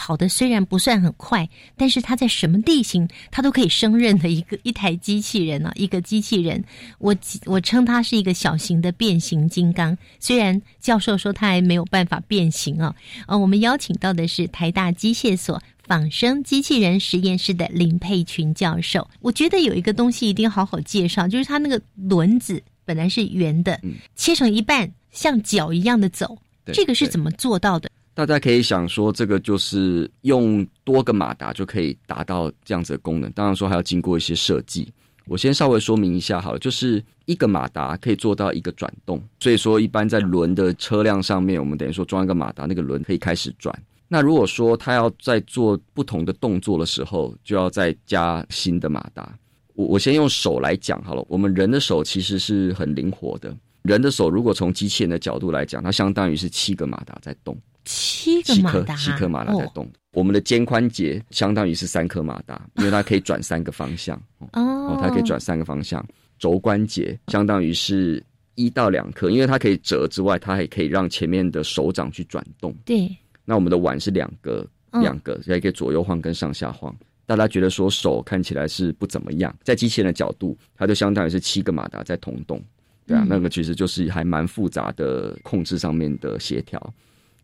[0.00, 5.70] 跑的虽然不算很快，但是它在什么地形它都可以胜任的一个 一台机器人呢？
[5.74, 6.64] 一个机器人，
[6.96, 9.98] 我我称它是一个小型的变形金刚。
[10.18, 19.06] 虽然教授说它还没有办法变形啊，呃，我们邀请到的是台大机械所仿生机器人实验室的林佩群教授。
[19.20, 23.78] 我觉得有一个东西一定要好好介绍，就是它那个轮子本来是圆的，
[24.16, 26.38] 切成一半像脚一样的走，
[26.72, 27.90] 这个是怎么做到的？
[28.26, 33.30] 大家可以想说，这个就是用多个马达就可以达到这样子的功能。
[33.32, 34.92] 当然说还要经过一些设计。
[35.26, 39.22] 我先稍微说明一下好了，就是一个马达可以做到一个转动。
[39.38, 43.72] 所以说，一般在轮的车辆上面，我们等于说装一个马达，那个轮可以开始转。
[44.08, 49.32] 那如果说他要在做不同的动作的时候，就要再加新的马达。
[49.74, 51.24] 我我先用手来讲好了。
[51.28, 53.56] 我们人的手其实是很灵活的。
[53.82, 57.56] 人的手如果从机器人的角度来讲，它相当于是七个马达在动。
[57.84, 59.90] 七个马达，七颗马达在动。
[60.12, 64.20] 我们的肩宽节相当于是三颗马达，因为它可以转三个方向。
[64.52, 66.04] 哦，它可以转三个方向。
[66.38, 68.22] 肘关节相当于是
[68.54, 72.74] 一到两颗，因为它可以折之外，它还可以让前面的手掌去转动。
[72.84, 73.08] 对。
[73.44, 76.94] 那我们的腕是两个，两个还可以左右晃跟上下晃。
[77.26, 82.60] 大家觉得说手看起来是不怎么样，在机器人的角度，它就相当于是七个马达在同动。
[83.06, 86.94] 对啊，那个其实就是还蛮复杂的控制上面的协调。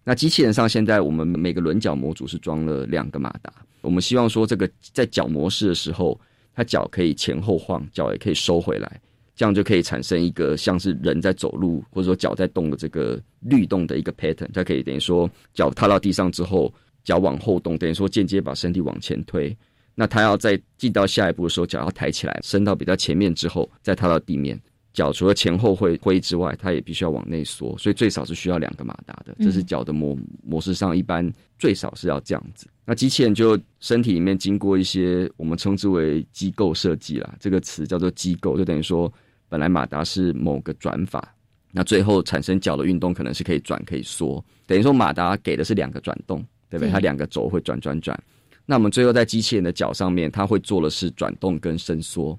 [0.09, 6.19] 那机器人上现在我们每个轮角模组是装了两个马达，我们希望说这个在脚模式的时候，
[6.55, 9.01] 它脚可以前后晃，脚也可以收回来，
[9.35, 19.57] 这样就可以产生一个像是人在走路或者说脚在动的这个律动的一个 pattern，它可以等于说脚踏到地上之后，脚往后动，等于说间接把身体往前推。
[19.97, 24.57] 那它要在进到下一步的时候，脚要抬起来，伸到比较前面之后，再踏到地面。
[24.97, 29.37] 脚除了前后会挥之外，它也必须要往内缩，所以最少是需要两个马达的。
[29.39, 32.67] 这是脚的模模式上一般最少是要这样子。
[32.87, 39.13] 那机器人就身体里面经过一些我们称之为机构设计啦，这个词叫做机构，就等于说
[39.51, 41.31] 本来马达是某个转法，
[41.73, 46.91] 那最后产生脚的运动可能是可以转可以缩，等于说马达给的是两个转动，对不对？
[46.91, 48.19] 它两个轴会转转转。
[48.65, 52.39] 那我们最后在机器人的脚上面，它会做的是转动跟伸缩。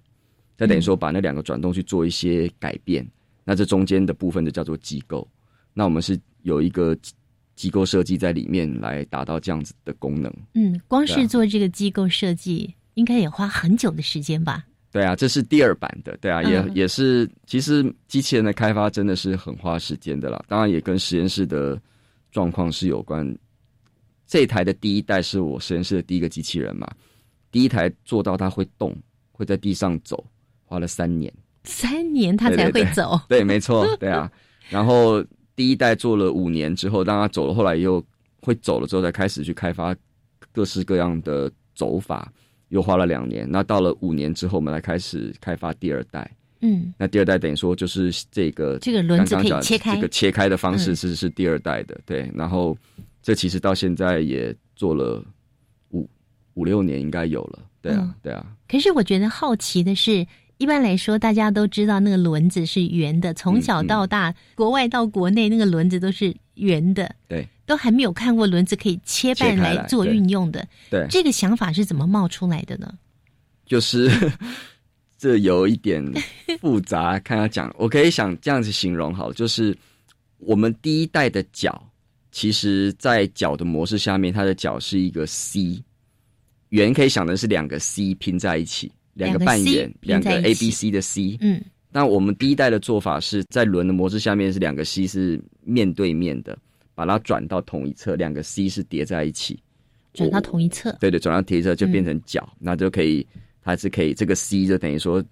[0.57, 3.07] 再等于说，把那两个转动去做一些改变，
[3.43, 5.27] 那这中间的部分就叫做机构。
[5.73, 6.97] 那我们是有一个
[7.55, 10.33] 机构设计在里面来达到这样子的功能。
[10.55, 14.65] 嗯，光是做这个机构设计，应该也花很久的时间吧？
[14.91, 20.43] 对啊，这是第二版的，对啊，也、嗯也是，其实机器人的开发真的是很花时间的啦。
[20.47, 21.79] 当然也跟实验室的
[22.31, 23.37] 状况是有关。
[24.25, 26.89] 这一台的第一代是我实验室的第一个机器人嘛，
[27.51, 28.95] 第一台做到它会动，
[29.31, 30.25] 会在地上走，
[30.67, 31.34] 花了三年。
[31.63, 34.32] 三年他才对对对会走，对，没错，对啊。
[34.69, 35.23] 然 后
[35.56, 38.01] 第一代做了五年之后，让他走了，后来又
[38.41, 39.95] 会走了之后，才开始去开发
[40.51, 42.32] 各式各样的走法，
[42.69, 43.45] 又花了两年。
[43.49, 46.30] 那到了五年之后，我们来开始开发第二代。
[46.62, 52.32] 嗯，那第二代等于说就是这个这个轮子可以切开这个切开的方式嗯是、是第二代的，对。
[52.34, 52.75] 然后
[53.21, 55.23] 这其实到现在也做了
[55.91, 56.10] 五
[56.56, 60.25] 五六年，应该有了，对啊，嗯对啊，可是我觉得好奇的是，
[60.57, 70.67] 一般来说大家都知道那个轮子是圆的，从小嗯到大，国外到国内那个轮子都是圆的，对，都还没有看过轮子可以切半来来做运用的。
[70.89, 72.91] 对，这个想法是怎么冒出来的呢？
[73.65, 74.09] 就是
[75.17, 76.03] 这有一点
[76.59, 79.77] 复杂，看他讲，我可以想这样子形容好了，就是
[80.37, 81.83] 我们第一代的脚，
[82.31, 85.83] 其实在脚的模式下面，它的脚是一个 C，
[86.69, 91.38] 圆可以想的是两个 C 拼在一起，两个半圆，两个拼在一 A、起 B、C 的 C。
[91.41, 96.58] 嗯，那我们第一代的做法是在轮的模式下面是两个 C 是面对面的，
[96.93, 99.60] 把它转到同一侧，两个 C 是叠在一起。
[100.13, 100.95] 转到同一侧。
[100.99, 103.25] 对对，转到同一侧就变成角，那就可以，
[103.62, 105.23] 它是可以这个 C 就等于说，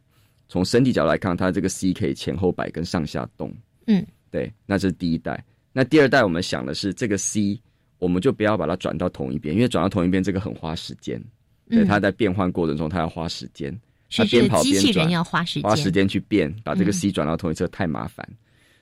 [0.47, 3.53] 从身体角度来看，它这个 C 可以前后摆跟上下动。
[3.87, 5.43] 嗯，对，那这是第一代。
[5.73, 7.59] 那第二代我们想的是这个 C，
[7.97, 11.21] 我们就不要把它转到同一边，因为转到同一边这个很花时间。
[11.69, 13.71] 对，嗯它在变换过程中，它要花时间，
[14.09, 18.27] 是它边跑边转要花时间，花时间去变，把这个嗯 C 转到同一侧太麻烦。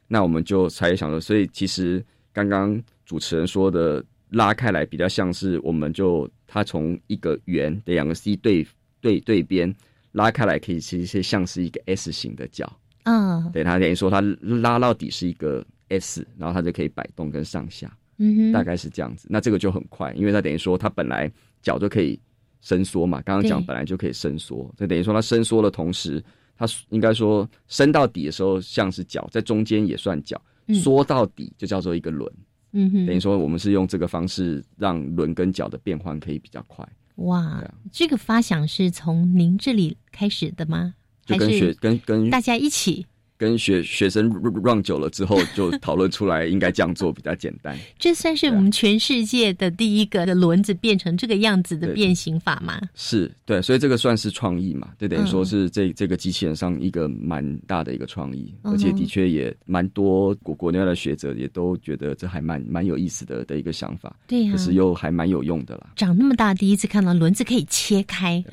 [0.08, 8.66] 那我们就才想说，所以其实刚刚主持人说的拉开来，比较像是我们就它从一个圆的两个 C 对
[9.02, 9.74] 对对边
[10.12, 12.72] 拉开来，可以其实是像是一个 S 型的角。
[13.04, 19.28] 嗯对，它等于说它拉到底是一个 S，然后它就可以摆动跟上下，嗯哼，大概是这样子。
[19.30, 22.20] 那这个就很快，因为它等于说它本来脚就可以
[22.64, 26.24] 伸缩嘛，刚刚讲本来就可以伸缩，这等于说它伸缩的同时，
[26.58, 32.32] 它应该说伸到底的时候像是脚，在中间也算脚，嗯缩到底就叫做一个轮。
[32.72, 40.96] 嗯哼，等于说我们是用这个方式让轮跟脚的变换可以比较快，哇这个发想是从您这里开始的吗？
[41.28, 43.06] 还就跟学跟跟大家一起？
[43.44, 44.30] 跟学学生
[44.64, 47.78] run 久了之后，就讨论出来应该这样做比较简单。
[48.00, 52.82] 这算是我们全世界的第一个的轮子变成这个样子的变形法吗？
[52.96, 55.46] 是对，所以这个算是创意嘛，就等于说嗯。
[55.46, 65.92] 是这、这个机器人上一个蛮大的一个创意，而且的确也蛮多国国内外的学者也都觉得这还蛮蛮有意思的的一个想法，对呀、可是又还蛮有用的啦。
[65.96, 68.44] 长那么大第一次看到轮子可以切开，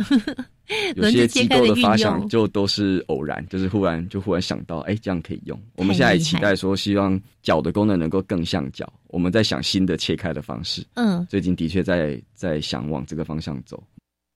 [0.96, 2.28] 有些机构的发想。
[2.28, 5.60] 就都是偶然，就是忽然就忽然想到，哎，这样可以用。
[5.76, 10.86] 我们太现在也期待说，希望脚的功能能够更像脚，我们在想新的切开的方式。
[10.94, 13.82] 嗯，最近的确在在想往这个方向走。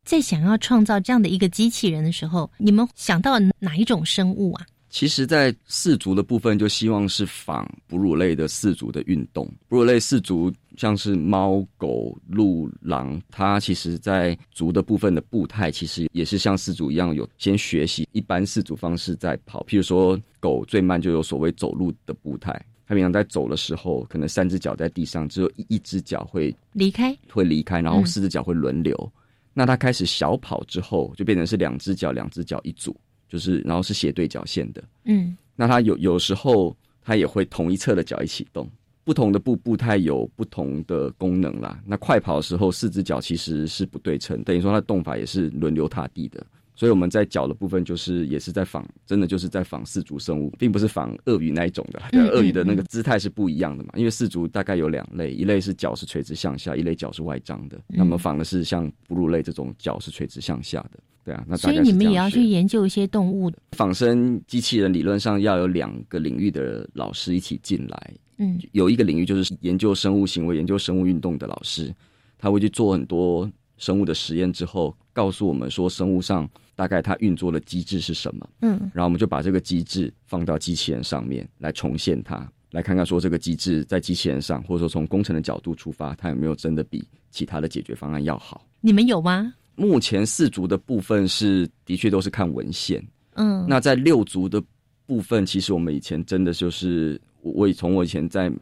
[0.05, 4.67] 在想要创造这样的一个机器人的时候，你们想到哪一种生物啊？
[4.95, 9.45] 其实，在四足的部分，就希望是仿哺乳类的四足的运动。
[9.67, 19.65] 哺乳类四足像是猫、狗、鹿、狼，它其实在足的部分的步态，其实也是像四足一样，有先学习一般四足方式在跑。
[19.69, 29.13] 譬如说，狗最慢就有所谓走路的步态，它平常在走的时候，可能三只脚在地上，只有一一只脚会离开，会离开，然后嗯四只脚会轮流。
[29.53, 32.97] 那它开始小跑之后，就变成是两只脚，两只脚一组，
[33.35, 34.81] 就是然后是斜对角线的。
[35.07, 38.71] 嗯那它有有时候它也会同一侧的脚一起动，
[39.03, 41.83] 不同的步步态有不同的功能啦。
[41.85, 46.47] 那快跑的时候，四只脚其实是不对称，等于说它的动法也是轮流踏地的。
[46.75, 52.03] 所以我们在脚的部分，就是也是在仿，真的就是在仿四足生物，并不是仿鳄鱼那一种的。
[52.19, 57.81] 鳄鱼的那个姿态是不一样的嘛，因为四足大概有两类，一类是脚是垂直向下，一类脚是外张的。
[57.87, 60.99] 那么仿的是像哺乳类这种脚是垂直向下的。
[61.25, 63.51] 对啊，那大所以你们也要去研究一些动物。
[63.73, 71.95] 仿生机器人理论上要有两个领域的老师一起进来，嗯有一个领域就是研究生物行为、研究生物运动的老师，
[72.37, 76.47] 他会去做很多生物的实验之后，告诉我们说生物上
[76.77, 88.67] 大概它运作的机制是什么，嗯然后我们就把这个机制放到机器人上面来重现它，来看看说这个机制在机器人上，或者说从工程的角度出发，它有没有真的比其他的解决方案要好。
[88.81, 89.55] 你们有吗？
[89.77, 93.05] 目前四足的部分是的确都是看文献，
[93.35, 94.63] 嗯，那在六足的
[95.07, 98.53] 部分，其实我们以前真的就是我我从我以前在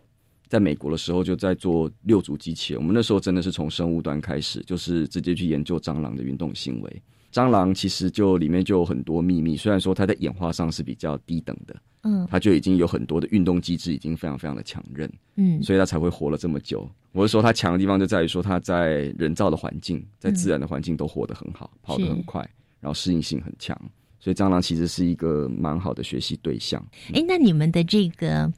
[0.53, 2.82] 在美国的时候就在做六足机器人。
[2.82, 7.03] 我们那时候真的是从生物端开始，就是直接去研究蟑螂的运动行为。
[7.32, 16.86] 蟑螂其实就里面就有很多秘密，虽然说它在演化上是比较低等的，嗯，它就已经有很多的运动机制，已经非常非常的强韧，嗯，所以它才会活了这么久。
[17.12, 22.46] 我是说它强的地方就在于说它在人造的环境，在自然的环境都活得很好，跑得很快，
[22.78, 23.74] 然后适应性很强，
[24.20, 26.86] 所以蟑螂其实是一个蛮好的学习对象。
[27.14, 28.53] 哎，那你们的这个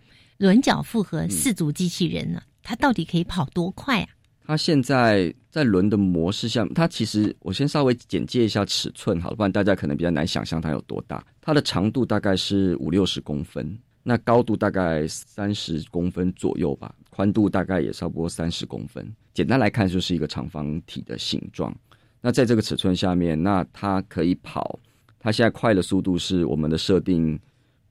[0.45, 4.09] 轮角复合四足机器人呢，它到底可以跑多快啊？
[4.47, 11.24] 它现在在轮的模式下，它其实我先稍微简介一下尺寸好了，不然大家可能比较难想象它有多大。
[11.40, 19.11] 它的长度大概是五六十公分，那高度大概三十公分左右吧，宽度大概也差不多三十公分。
[19.32, 21.74] 简单来看，就是一个长方体的形状。
[22.20, 24.78] 那在这个尺寸下面，那它可以跑，
[25.18, 27.40] 它现在快的速度是我们的设定，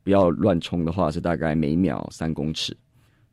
[0.03, 2.75] 不要乱冲的话是大概每秒三公尺。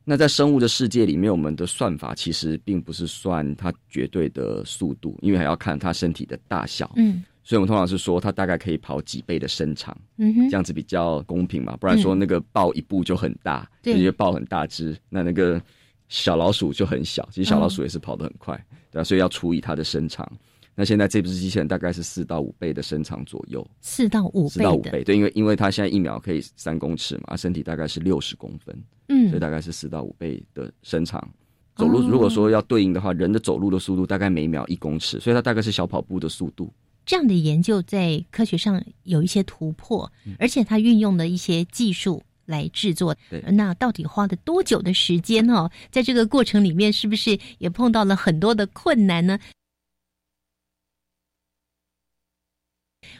[0.02, 6.90] 那在生物的世界里面，我们的算法其实并不是算它绝对的速度，因为还要看它身体的大小。
[6.96, 11.76] 嗯，所以我们通常是说它大概可以跑几倍的身长，嗯哼，这样子比较公平嘛。
[11.76, 15.62] 不然说那个豹一步就很大，对因为豹很大只，那那个
[16.08, 17.28] 小老鼠就很小。
[17.30, 20.26] 其实小老鼠也是跑得很快，对啊，所以要除以它的身长。
[20.74, 28.74] 那现在这部机器人大概是四到五倍的身长左右，四到五倍四到五倍，对，因为因为它现在一秒可以三公尺嘛，身体大概是六十公分。
[29.08, 31.28] 嗯所以大概是四到五倍的身长。
[31.74, 36.72] 走路如果说要对应的话，人的走路的速度大概每秒一公尺，所以它大概是小跑步的速度。
[37.04, 43.16] 这样的研究在科学上有一些突破，嗯而且它运用的一些技术来制作。
[43.28, 45.68] 对那到底花了多久的时间哦？
[45.90, 49.38] 在这个过程里面，是不是也碰到了很多的困难呢？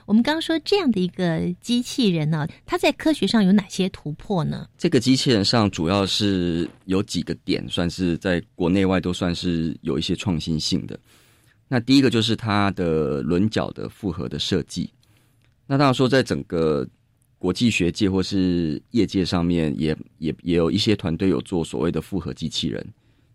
[0.06, 4.68] 我们刚刚说这样的一个机器人呢、它在科学上有哪些突破呢？
[4.76, 10.98] 这个机器人上主要是有几个点，算是在国内外都算是有一些创新性的。
[11.68, 14.90] 那第一个就是它的轮角的复合的设计。
[15.66, 16.84] 那当然说，在整个
[17.38, 22.84] 国际学界或是业界上面也，也也有一些团队有做所谓的复合机器人，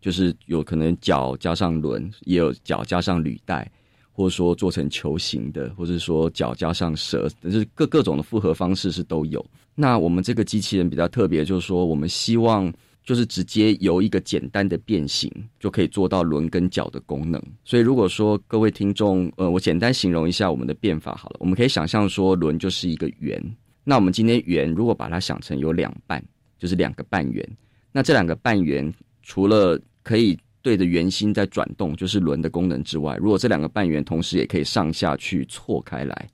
[0.02, 3.72] 就是有可能脚加上轮，也有脚加上履带，
[4.16, 9.46] 或者说做成球形的，或者说脚加上蛇，就是各各种的复合方式是都有。
[9.76, 17.42] 那我们这个机器人比较特别，就是说我们希望就是直接由一个简单的变形就可以做到轮跟脚的功能。
[17.66, 23.44] 所以如果说各位听众，呃，我简单形容一下我们的变法好了，我们可以想象说轮就是一个圆，
[23.84, 26.24] 那我们今天圆如果把它想成有两半，
[26.58, 27.46] 就是两个半圆，
[27.92, 28.92] 那这两个半圆
[29.24, 36.28] 除了可以对着圆心在转动，就是轮的功能之外，如果这两个半圆同时也可以上下去错开来，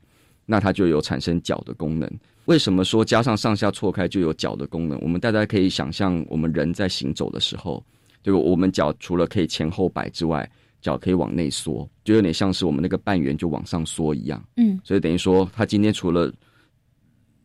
[0.45, 2.09] 那它就有产生脚的功能。
[2.45, 4.97] 为什么说加上上下错开就有脚的功能？
[5.01, 7.83] 我们大家可以想象，我们人在行走的时候，
[8.23, 10.49] 就我们脚除了可以前后摆之外，
[10.81, 14.41] 脚可以往内缩，就有点像是我们那个半圆就往上缩一样。
[14.55, 16.33] 嗯，所以等于说，它今天除了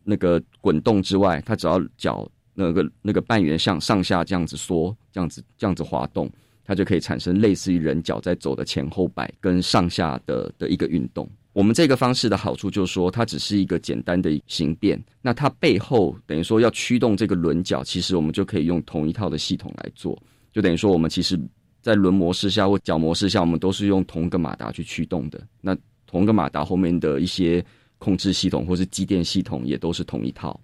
[0.05, 6.31] 那个滚动之外，它只要脚那个那个半圆向上下这样子缩，这样子这样子滑动，
[6.67, 11.27] 它就可以产生类似于人脚在走的前后摆跟上下的的一个运动。
[11.53, 21.39] 我们这个方式的好处就是说，它只是一个简单的形变，那它背后等于说要驱动这个轮脚，其实我们就可以用同一套的系统来做，就等于说我们其实
[21.81, 25.41] 在轮模式下或角模式下，我们都是用同一个马达去驱动的。
[25.61, 27.63] 那同一个马达后面的一些
[27.97, 30.59] 控制系统或是机电系统也都是同一套，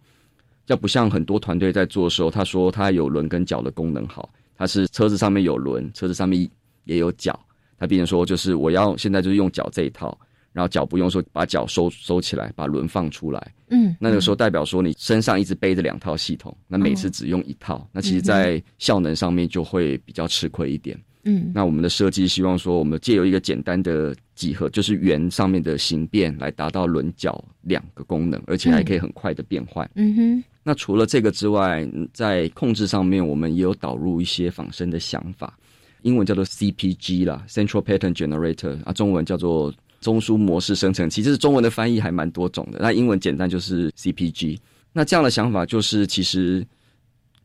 [0.68, 6.50] 要不像很多团队在做的时候，他说他有轮跟脚的功能好，他是车子上面有轮，车子上面
[6.86, 7.40] 也有脚，
[7.78, 10.18] 他变成说就是我要现在就是用脚这一套。
[10.52, 13.54] 然后脚不用说把脚收收起来，把轮放出来。
[13.70, 20.96] 嗯，那个时候代表说你身上一直背着两套系统，那每次只用一套，那其实在效能上面就会比较吃亏一点。
[21.24, 29.90] 嗯，那我们的设计希望说，我们借由一个简单的几何，就是圆上面的形变，来达到轮角两个功能，而且还可以很快的变换。
[29.96, 30.44] 嗯哼。
[30.64, 35.58] 那除了这个之外，在控制上面，我们也有导入一些仿生的想法，
[36.02, 39.74] 英文叫做 CPG 啦，Central Pattern Generator 啊，中文叫做。
[40.02, 42.80] 中枢模式生成器，其实中文的翻译还蛮多种的。
[42.82, 44.60] 那英文简单就是 CPG。
[44.92, 46.62] 那这样的想法就是，其实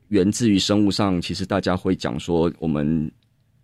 [0.08, 3.08] 源自于生物上，其实大家会讲说，我们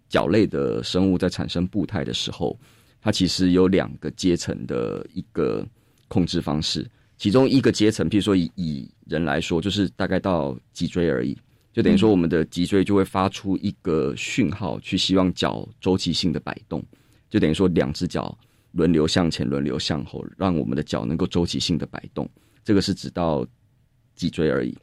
[0.09, 2.57] 脚类的生物在产生步态的时候，
[3.01, 5.67] 它其实有两个阶层的一个
[6.07, 6.89] 控制方式。
[7.17, 11.37] 其中一个阶层，譬如说以以人来说，就是大概到脊椎而已，
[11.73, 16.85] 就等于说我们的脊椎就会发出一个讯号，去希望脚周期性的摆动，
[17.31, 18.37] 就等于说两只脚。
[18.73, 22.29] 轮流向前，轮流向后，让我们的脚能够周期性的摆动。
[22.65, 23.47] 这个是指到
[24.17, 24.77] 脊椎而已。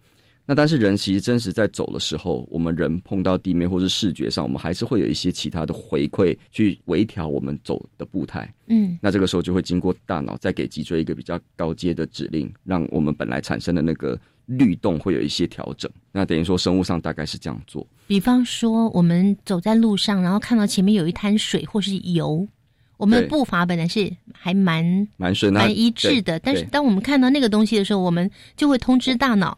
[0.45, 8.51] 那但是人其实真实在走的时候，我们人碰到地面或是视觉上，我们还是会有一些其他的回馈去微调我们走的步态。
[8.67, 15.89] 嗯，那这个时候就会经过大脑再给脊椎一个比较高阶的指令，让我们本来产生的那个律动会有一些调整。
[16.11, 17.85] 那等于说生物上大概是这样做。
[18.07, 22.45] 比方说，我们走在路上，然后看到前面有一滩水或是油，
[22.97, 29.57] 我们的步伐本来是还蛮蛮顺，那蛮一致的，但是当我们看到那个东西的时候，我们就会通知大脑，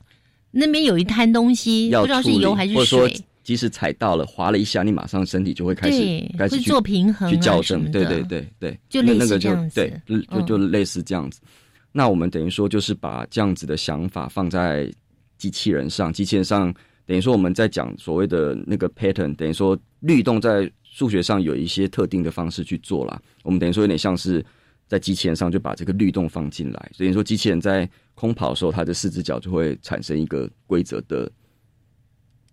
[0.56, 3.12] 那边有一滩东西，要不知道是油还是水，
[3.43, 9.76] 即使踩到了，滑了一下，你马上身体就会开始开始去做平衡、啊、去校正，对对对对，就类似那那个就这样子
[10.06, 11.41] 对，就就类似这样子。
[11.91, 14.89] 那我们等于说就是把这样子的想法放在
[15.38, 16.74] 机器人上，机器人上
[17.06, 23.20] 等于说我们在讲所谓的那个 pattern，等于说律动在数学上有一些特定的方式去做啦。
[23.43, 24.45] 我们等于说有点像是
[24.88, 31.32] 在机器人上就把这个律动放进来，所以说机器人在空跑的时候，它的四只脚就会产生一个规则的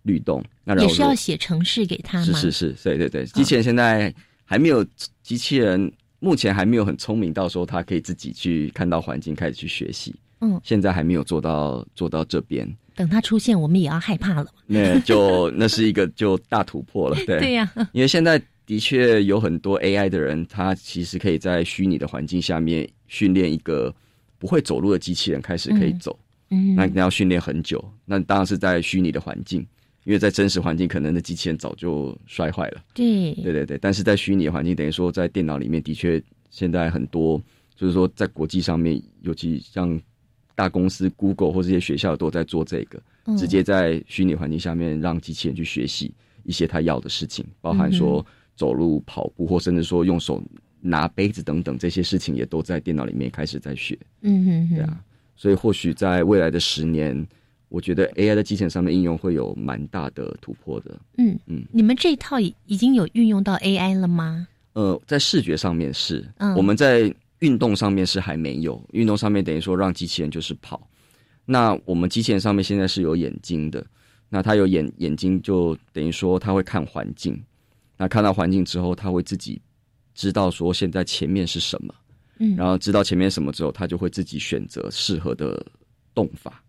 [0.03, 0.43] 律动。
[0.63, 2.25] 那也是要写程式给它吗？
[2.25, 4.13] 是是是，对对对，机器人现在
[4.45, 4.85] 还没有，
[5.23, 14.47] 机器人目前还没有很聪明到说它可以自己去看到环境开始去学习，嗯，现在还没有做到做到这边，等它出现，我们也要害怕了。
[14.65, 23.93] 那 就那是一个就大突破了，对 对呀、因为现在的确有很多 AI 的人，他其实可以在虚拟的环境下面训练一个
[24.41, 26.17] 不会走路的机器人开始可以走，
[26.49, 29.63] 嗯，那你要训练很久，那当然是在虚拟的环境。
[30.03, 32.81] 因为在真实环境，可能的机器人早就摔坏了。
[32.91, 33.35] 对。
[33.35, 36.19] 对对对，但是在虚拟环境，等于说在电脑里面，的确
[36.49, 37.39] 现在很多，
[37.75, 40.01] 就是说在国际上面，尤其像
[40.55, 43.37] 大公司 Google 或这些学校都在做这个，嗯。
[43.37, 46.11] 直接在虚拟环境下面让机器人去学习
[46.45, 48.25] 一些他要的事情，包含说
[48.55, 50.43] 走路、跑步，或甚至说用手
[50.81, 53.97] 拿杯子等等这些事情，也都在电脑里面开始在学。
[54.21, 55.03] 嗯哼哼，对啊，
[55.35, 57.25] 所以或许在未来的十年，
[57.69, 60.99] 我觉得 AI 在机器人上面应用会有蛮大的突破的。
[61.17, 64.47] 嗯嗯，你们这一套已已经有运用到 AI 了吗？
[64.73, 68.81] 呃，在视觉上面是，嗯我们在运动上面是还没有。
[68.93, 70.87] 运动上面等于说让机器人就是跑，
[71.45, 73.85] 那我们机器人上面现在是有眼睛的，
[74.29, 77.41] 那它有眼眼睛就等于说它会看环境，
[77.97, 79.59] 那看到环境之后，它会自己
[80.13, 81.93] 知道说现在前面是什么，
[82.39, 85.65] 嗯，然后知道前面什么之后，他就会自己选择适合的
[86.13, 86.63] 动法，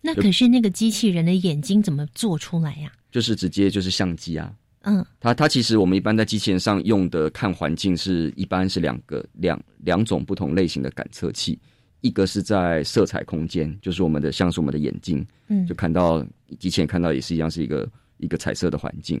[0.00, 5.04] 那可是那个机器人的眼睛怎么做出来呀、就是直接就是相机啊，嗯。
[5.20, 11.58] 它它其实我们一般在机器人上用的看环境是一般是两个两两种不同类型的感测器，
[12.00, 15.66] 一个是在色彩空间，就是我们的像是我们的眼睛，嗯。
[15.66, 16.24] 就看到
[16.58, 17.88] 机器人看到也是一样是一个
[18.18, 19.20] 一个彩色的环境。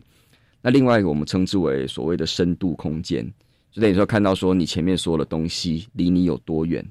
[0.60, 3.24] 那另外一个我们称之为所谓的深度空间，
[3.70, 6.84] 就等于说看到说你前面所有的东西离你有多远，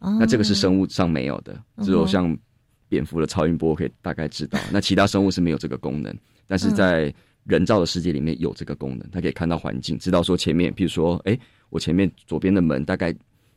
[0.00, 2.36] 哦，那这个是生物上没有的，只有像
[2.88, 6.16] 蝙蝠的超音波可以大概知道，那其他生物是没有这个功能，
[6.46, 7.12] 但是在
[7.44, 11.38] 人造的世界里面有这个功能，它可以看到环境，知道说前面，譬如说，哎，
[11.70, 13.14] 我前面左边的门大概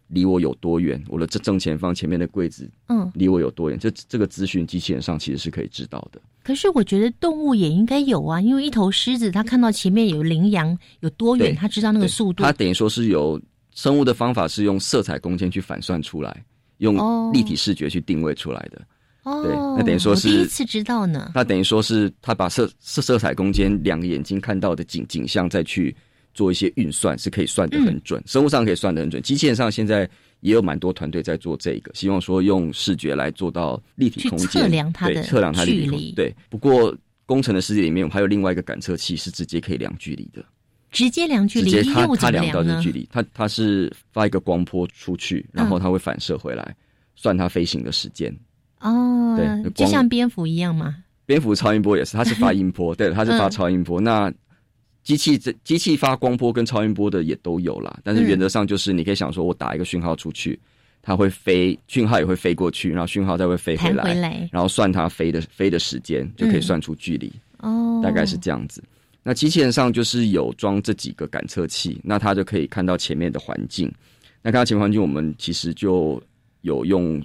[0.08, 6.22] 离我有多远，我的正正前方前面的柜子嗯，离我有多远，这这个资讯机器人上其实是可以知道的。
[6.43, 12.53] 可是我觉得动物也应该有啊，因为一头狮子它看到前面有羚羊有多远，它知道那个速度它。
[12.53, 13.39] 等于说是有
[13.74, 16.43] 生物的方法是用色彩空间去反算出来，
[16.78, 18.82] 用哦立体视觉去定位出来的。
[19.24, 21.32] 哦，对那等于说是第一次知道呢。
[21.34, 25.93] 它等于说是它把色色色彩空间两个眼睛看到的景景象再去
[26.38, 28.21] 做一些运算，是可以算得嗯很准。
[28.27, 30.07] 生物上可以算得很准，机器人上现在
[30.41, 40.45] 也有蛮多团队在做这个，希望说用视觉来做到立体空间，测量它的对测量它立体距离对，不过工程的世界里面，我们还有另外一个感测器是直接可以量距离的，
[40.91, 42.63] 直接量距离，直接它又怎么它量到？
[42.63, 46.75] 这距离，它它是发一个光波出去，然后它会反射回来，
[47.15, 48.31] 算它飞行的时间。
[48.79, 50.95] 哦对，就像蝙蝠一样嘛。
[51.25, 53.99] 蝙蝠超音波也是，它是发音波， 对，它是发嗯超音波。
[53.99, 54.31] 那
[55.08, 60.60] 机器这机器发光波跟超音波的也都有啦，但是原则上就是你可以想说，我打一个讯号出去，
[61.01, 68.84] 它会飞，讯号也会飞过去，然后讯号再会飞回弹来，回来然后算它飞的飞的时间，就可以算出距离，哦，大概是这样子。
[69.24, 73.89] 那机器人上就是有装这几个感测器，那它就可以看到前面的环境。
[74.41, 76.22] 那看到前面环境，我们其实就
[76.64, 77.24] 有用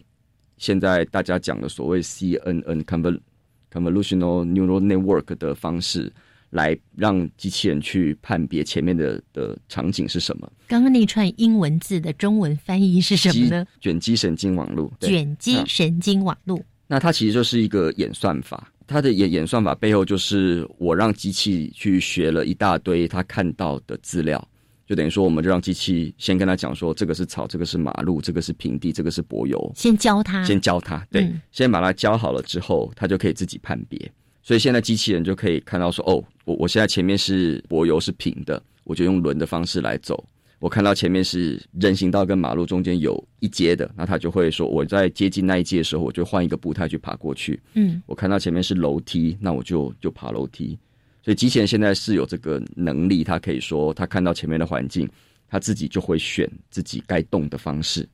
[0.57, 6.13] 现在大家讲的所谓 CNN（convolutional neural network 的方式，
[6.53, 10.51] 来让机器人去判别前面的的场景是什么。
[10.69, 13.67] 刚刚那串英文字的中文翻译是什么呢？
[13.81, 16.59] 卷积神经网络，卷积嗯神经网络。
[16.87, 24.47] 那它其实就是一个演算法，它的演演算法背后就是我让机器去学了一大堆它看到的资料，
[24.87, 34.13] 就等于说，我们就让机器先跟他讲说，这个是草，这个是马路，这个是平地，这个是柏油，先教它，先教它，对，先把它教好了之后，它就可以自己判别。
[34.43, 40.25] 所以现在机器人就可以看到说，哦，我我现在前面是柏油是平的，我就用轮的方式来走。
[40.59, 47.61] 我看到前面是人行道跟马路中间有一阶的，那他就会说，我在接近那一阶的时候，我就换一个步态去爬过去。
[47.75, 50.79] 嗯，我看到前面是楼梯，那我就就爬楼梯。
[51.25, 55.09] 所以机器人现在是有这个能力，它可以说，它看到前面的环境，
[55.49, 58.09] 它自己就会选自己该动的方式。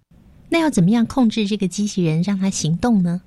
[0.48, 3.20] 那要怎么样控制这个机器人让它行动呢？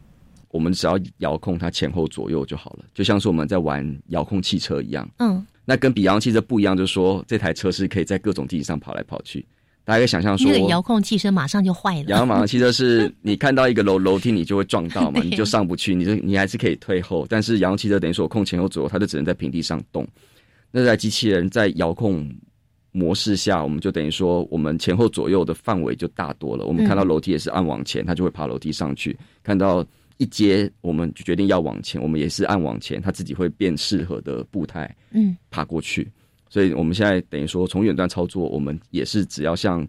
[0.51, 5.09] 我们只要遥控它前后左右就好了，就像是我们在玩遥控汽车一样。
[5.19, 5.45] 嗯。
[5.63, 9.45] 那跟比遥控汽车不一样，就是说这台车是可以在各种地形上跑来跑去。
[9.83, 12.05] 大家可以想象说，那个遥控汽车马上就坏了。
[12.09, 17.25] 遥控汽车是你看到一个楼 楼梯，你就会撞到嘛， 你就上不去，你就你还是可以退后。
[17.29, 20.05] 但是遥控汽车等于说我控前后左右，它就只能在平地上动。
[20.71, 22.29] 那台机器人在遥控
[22.91, 26.65] 模式下，我们就等于说我们前后左右的范围就大多了。
[26.65, 29.15] 我们看到楼梯也是按往前，它就会爬楼梯上去。
[29.43, 29.85] 看到。
[30.21, 36.07] 一接，我们就决定要往前，我们也是按往前，它自己会变适合的步态，嗯，爬过去。
[36.47, 39.87] 所以我们现在等于说，从远端操作，我们也是只要像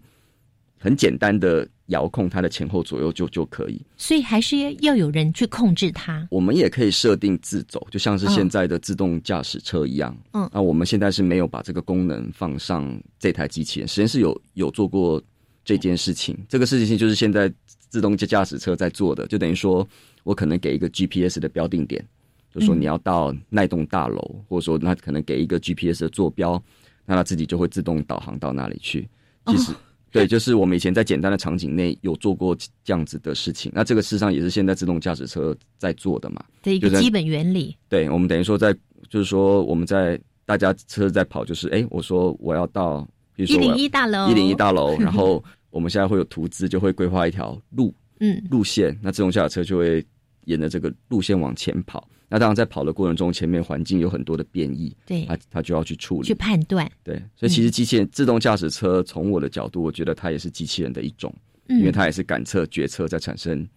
[0.79, 3.79] 很简单的遥控它的前后左右就就可以。
[3.95, 6.27] 所以还是要有人去控制它。
[6.31, 10.17] 我们也可以设定自走，就像是现在的自动驾驶车一样。
[10.31, 15.21] 嗯，那我们现在是没有把这个功能放上这台机器人，实验室有有做过
[15.63, 16.35] 这件事情。
[16.49, 17.53] 这个事情就是现在
[17.89, 19.87] 自动驾驶车在做的，就等于说。
[20.23, 22.05] 我可能给一个 GPS 的标定点，
[22.53, 26.61] 就说你要到那栋大楼，或者说那可能给一个 GPS 的坐标，
[27.05, 29.07] 那它自己就会自动导航到那里去。
[29.47, 29.73] 其实，
[30.11, 33.71] 对，就是我们以前在简单的场景内有做过这样子的事情。
[33.75, 36.43] 那这个事实上也是现在自动驾驶车在做的嘛？
[36.61, 37.75] 的一个基本原理。
[37.89, 38.73] 对，我们等于说在，
[39.09, 43.05] 就是说我们在大家车在跑，就是哎，我说我要到，
[43.35, 50.05] 比如说一零一大楼，一零一大楼， 然后我们现在会有图资，就会规划一条路，嗯，路线，那自动驾驶车就会。
[50.45, 56.89] 沿着这个路线往前跑，那当然在跑的过程中，前面环境有很多的变异，对，它它就要去处理、去判断。
[57.03, 61.33] 对，所以其实机器人自动驾驶车，从我的角度，我觉得它也是机器人的一种，
[61.67, 63.67] 因为它也是感测、决策在产生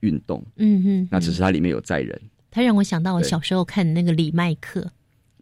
[0.00, 0.44] 运动。
[0.56, 2.20] 嗯哼，那只是它里面有载人。
[2.50, 4.80] 它让我想到我小时候看的那个李麦克《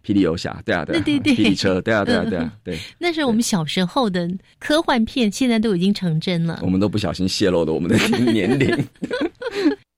[0.03, 2.79] 霹雳游侠》，对啊，对对对，霹雳车，对啊，对啊，对啊，对。
[2.99, 4.29] 那是我们小时候的
[4.59, 6.59] 科幻片，现在都已经成真了。
[6.63, 7.97] 我们都不小心泄露了我们的
[8.33, 8.69] 年龄。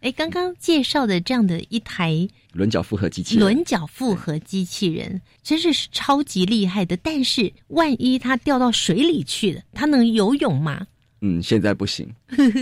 [0.00, 6.96] 哎，刚刚介绍的这样的一台轮角复合机器人，轮角复合机器人真是是超级厉害的。
[6.96, 10.86] 但是万一它掉到水里去了，它能游泳吗？
[11.20, 12.08] 嗯，现在不行，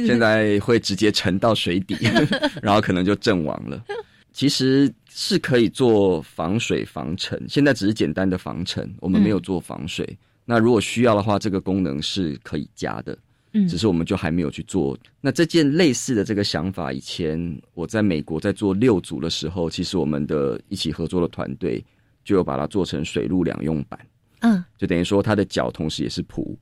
[0.06, 1.96] 现在会直接沉到水底，
[2.60, 3.84] 然后可能就阵亡了。
[4.32, 10.18] 其实是可以做防水防尘，现在只是简单的防尘，我们没有做防水。
[10.44, 13.16] 那如果需要的话，这个功能是可以加的。
[13.52, 14.96] 嗯，只是我们就还没有去做。
[15.20, 21.82] 那这件类似的这个想法，以前我在美国在做六组的时候，其实我们的一起合作的团队
[22.24, 23.98] 就有把它做成水陆两用版。
[24.40, 26.56] 嗯，就等于说它的脚同时也是蹼，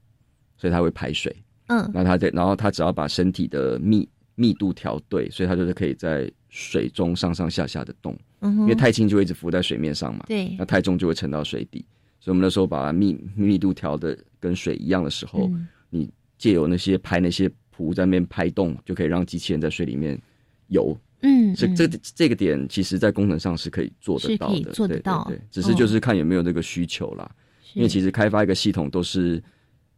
[0.56, 1.34] 所以它会排水。
[1.66, 8.16] 嗯，那它在，然后它只要把身体的密密度调对，所以它就是可以在水中上上下下的动。
[8.42, 10.24] 嗯，因为太轻就会一直浮在水面上嘛。
[10.28, 11.84] 对，那太重就会沉到水底。
[12.20, 15.50] 所以我们那时候把密密度调的跟水一样的时候，
[15.90, 16.08] 你。
[16.38, 20.20] 借由那些拍那些蹼在那边拍动，就可以让机器人在水里面
[20.68, 20.96] 游。
[21.22, 25.24] 嗯，这这这个点，其实在功能上是可以做得到的，做得到。
[25.28, 27.30] 对，只是就是看有没有那个需求啦。
[27.74, 29.42] 因为其实开发一个系统都是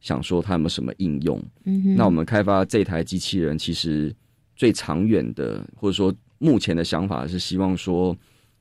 [0.00, 1.42] 想说它有没有什么应用。
[1.64, 4.14] 嗯那我们开发这台机器人，其实
[4.56, 8.16] 最长远的，或者说目前的想法是希望说，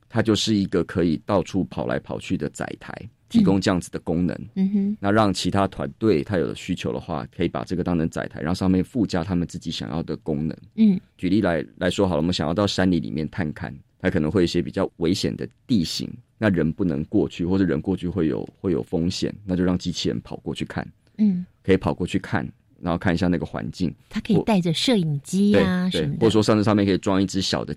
[0.10, 2.92] 它就是一个可以到处跑来跑去的载台。
[3.30, 10.58] 提供这样子的功能，嗯哼，那让其他团队他有需求的话，可以把这个当成载台，然后上面附加他们自己想要的功能。
[10.76, 20.88] 嗯，举例来来说好了，我们想要到山里里面探看，它可能会一些比较危险的地形，那人不能过去，或者人过去会有会有风险，那就让机器人跑过去看。
[21.18, 22.48] 嗯，可以跑过去看，
[22.80, 23.94] 然后看一下那个环境。
[24.10, 27.76] 它可以带着摄影机啊什么的，或者说上这上面可以装一只小的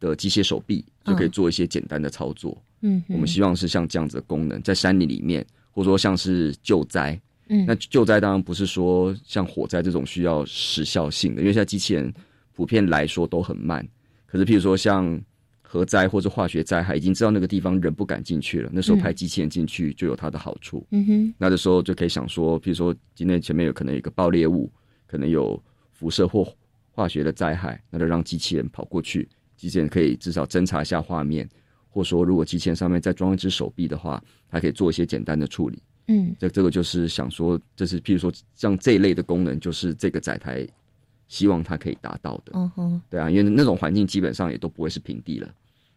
[0.00, 2.60] 的机械手臂，就可以做一些简单的操作。
[2.80, 7.20] 嗯，我们希望是像这样子的功能，在山林里面，或者说像是救灾。
[7.48, 12.12] 嗯，那救灾当然不是说像火灾这种需要时效性的，因为现在机器人
[12.54, 13.86] 普遍来说都很慢。
[14.26, 15.20] 可是，譬如说像
[15.60, 20.86] 核灾或者化学灾害，已经知道那个地方人不敢进去了，那时候派机器人进去就有它的好处。
[20.90, 24.70] 嗯哼，那的时候就可以想说，譬如说今天前面有可能有一个爆裂物，
[25.06, 25.60] 可能有
[25.92, 26.46] 辐射或
[26.92, 31.48] 化学的灾害，那就让机器人跑过去，机器人可以至少侦查一下画面。
[31.90, 35.82] 或者说，如果机器人上面再装一只手臂的话，它可以做一些简单的处理。
[36.06, 40.66] 嗯，这这个就是想说，就是譬如说像这一类的功能，就是这个载台
[41.28, 42.52] 希望它可以达到的。
[42.54, 45.48] 嗯哼，对啊，因为那种环境基本上也都不会是平地了。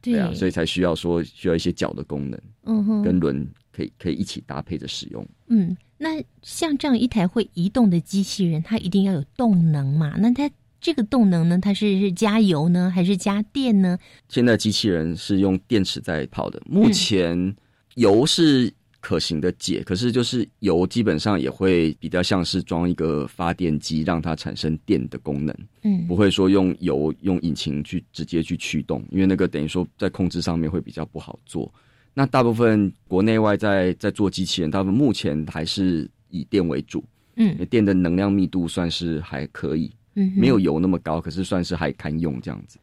[0.01, 5.25] 对啊，所以才需要说需要一些脚的功能，嗯哼，跟轮可以可以一起搭配着使用。
[5.47, 10.15] 嗯，那像这样一台会移动的机器人，它一定要有动能嘛？
[10.17, 10.49] 那它
[10.83, 13.97] 这个动能呢，它是是加油呢，还是加电呢？
[14.27, 17.55] 现在机器人是用电池在跑的，目前
[17.95, 18.71] 油是。
[19.05, 25.53] 可行的解，可是就是油基本上也会比较像是装一个发电机，让它产生电的功能。
[25.81, 31.69] 嗯，不会说用油用引擎去直接去驱动，因为那个等于说在控制上面会比较不好做。
[32.13, 37.03] 那大部分国内外在在做机器人，大部分目前还是以电为主。
[37.35, 42.77] 嗯，电的能量密度算是还可以，嗯，没有油那么高，可是算是还堪用这样子。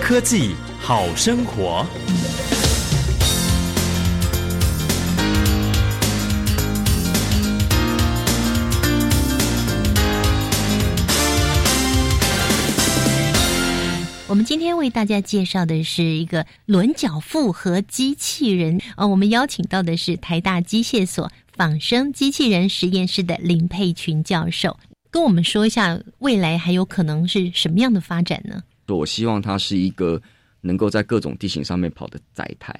[0.00, 1.84] 科技好生活。
[14.28, 24.76] 我们今天为大家介绍的是一个轮脚复合机器人哦，我们邀请到的是台大机械所仿生机器人实验室的林佩群教授，
[25.12, 28.64] 跟我们说一下未来还有可能是什么样的发展呢？
[28.88, 30.20] 我希望它是一个
[30.60, 32.74] 能够在各种地形上面跑的载台，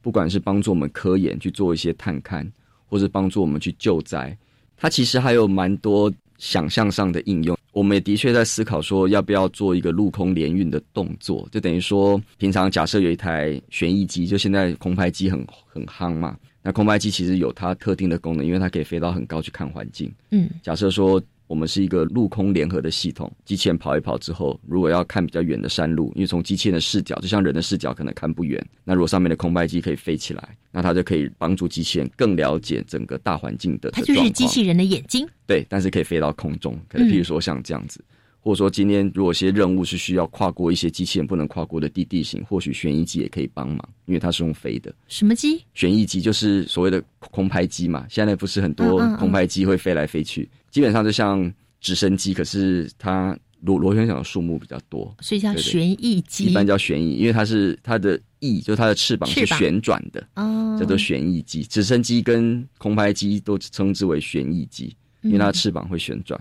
[0.00, 2.50] 不管是帮助我们科研去做一些探勘，
[2.86, 4.34] 或是帮助我们去救灾，
[4.78, 7.56] 它其实还有蛮多想象上的应用。
[7.72, 20.12] 我们也的确在思考说，要不要做一个陆空联运的动作，就等于说，平常假设有一台旋翼机，就现在空拍机很很夯嘛，那空拍机其实有它特定的功能，因为它可以飞到很高去看环境。
[20.30, 21.22] 嗯，假设说。
[21.46, 33.90] 我们是一个陆空联合的系统，机器人跑一跑之后，如果要看比较远的山路，因为从机器人的视角，就像人的视角可能看不远，那如果上面的空拍机可以飞起来，那它就可以帮助机器人更了解整个大环境的。
[33.90, 35.26] 它就是机器人的眼睛。
[35.46, 38.04] 对，但是可以飞到空中，可能譬如说像这样子。
[38.40, 44.94] 或者说，今天如果些任务是需要跨过一些机器人不能跨过的地地形，或许旋翼机也可以帮忙，因为它是用飞的。
[45.08, 45.60] 什么机？
[45.74, 48.06] 旋翼机就是所谓的空拍机嘛。
[48.08, 51.50] 现在不是很多空拍机会飞来飞去，基本上就像
[51.80, 56.44] 直升机，可是它螺螺旋桨的数目比较多，所以叫旋翼机。
[56.44, 61.62] 一般叫旋翼，因为它是它的翼，就是它的翅膀是旋转的，哦，叫做旋翼机。
[61.62, 66.38] 直升机跟空拍机都称之为旋翼机，因为它的翅膀会旋转。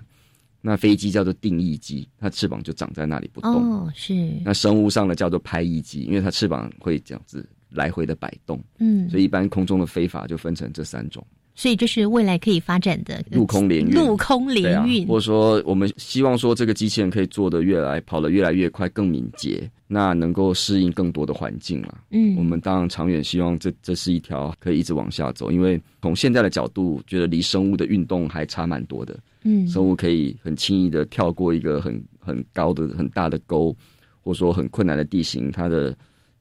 [0.60, 3.54] 那飞机叫做定翼机，它翅膀就长在那里不动。
[3.54, 4.14] 哦，是。
[4.44, 8.62] 那生物上的叫做拍翼机，因为它翅膀会这样子来回的摆动。
[8.80, 11.26] 嗯，所以一般空中的飞法就分成这三种。
[11.56, 13.96] 所以这是未来可以发展的陆空联运。
[13.96, 21.96] 陆空联运，或者说我们希望说这个机器人可以做的越来跑得越来越快、更敏捷，那能够适应更多的环境嘛。
[22.12, 29.18] 嗯，我们当然长远希望这这是一条可以一直往下走，因为从现在的角度，觉得离生物的运动还差蛮多的。
[29.44, 33.74] 嗯，生物可以很轻易的跳过一个很很高的很大的沟，
[34.22, 35.96] 或者说很困难的地形，它的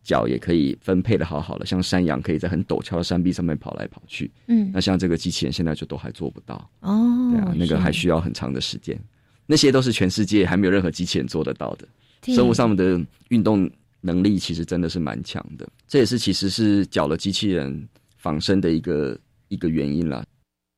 [0.05, 4.30] 脚也可以分配的好好的，像山羊可以在很陡峭的山壁上面跑来跑去。
[4.46, 6.70] 嗯，那像这个机器人现在就都还做不到。
[6.80, 8.96] 哦，对啊，那个还需要很长的时间。
[9.46, 11.88] 那些都是全世界还没有任何机器人做得到的。
[12.32, 20.24] 生物上面的运动能力其实真的是蛮强的，这也是其实是脚的机器人仿生的一个一个原因啦。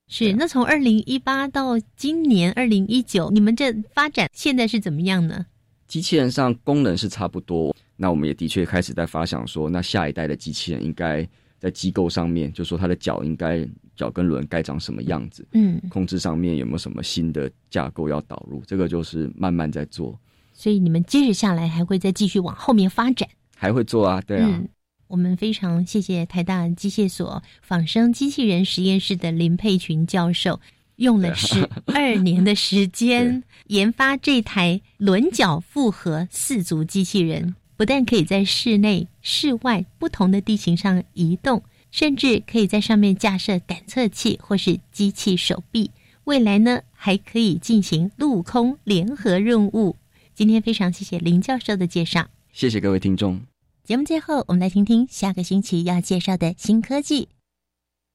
[0.08, 5.46] 是，那从二零一八到今年二零一九，你们这发展现在是怎么样呢？
[5.88, 11.26] 机器人上功能是差不多，那我们也的确开始在发想说，那下一代的机器人应该
[11.58, 20.18] 在机构上面，就说它的脚应该脚跟轮该长什么样子，嗯，控制上面有没有什么新的架构要导入，这个就是慢慢在做。
[20.52, 24.48] 所以你们接着下来还会再继续往后面发展，还会做啊，对啊。
[24.52, 24.68] 嗯
[25.08, 30.60] 我们非常谢谢台大机械所仿生机器人实验室的林佩群教授，
[30.96, 31.60] 用了十
[31.94, 45.90] 二年的时间 研发这台轮角复合四足机器人，不但可以在室内、室外不同的地形上移动，甚至可以在上面架设感测器或是机器手臂。
[46.24, 49.96] 未来呢，还可以进行陆空联合任务。
[50.34, 53.40] 今天非常谢谢林教授的介绍，谢谢各位听众。
[53.84, 57.28] 节目最后，我们来听听下个星期要介绍的新科技。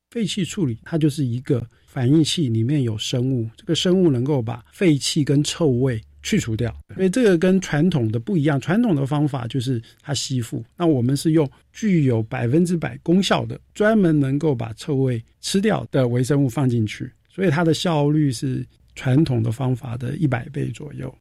[0.10, 6.74] 废气处理，它就是一个反应器，里面有生物，这个生物能够把废气跟臭味去除掉。
[6.96, 18.66] 所以这个跟传统的不一样，传统的方法就是它吸附，那我们是用具有百分之百功效的，专门能够把臭味吃掉的微生物放进去，所以它的效率是
[18.96, 21.14] 传统的方法的一百倍左右。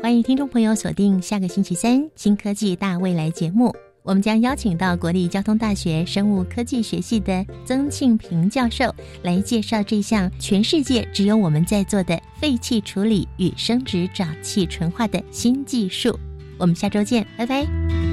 [0.00, 16.18] 欢迎听众朋友锁定下个星期三《新科技大未来》节目，我们将邀请到国立交通大学生物科技学系的曾庆平教授来介绍这项全世界只有我们在做的废气处理与生殖沼气纯化的新技术。
[16.56, 18.07] 我们下周见，拜拜。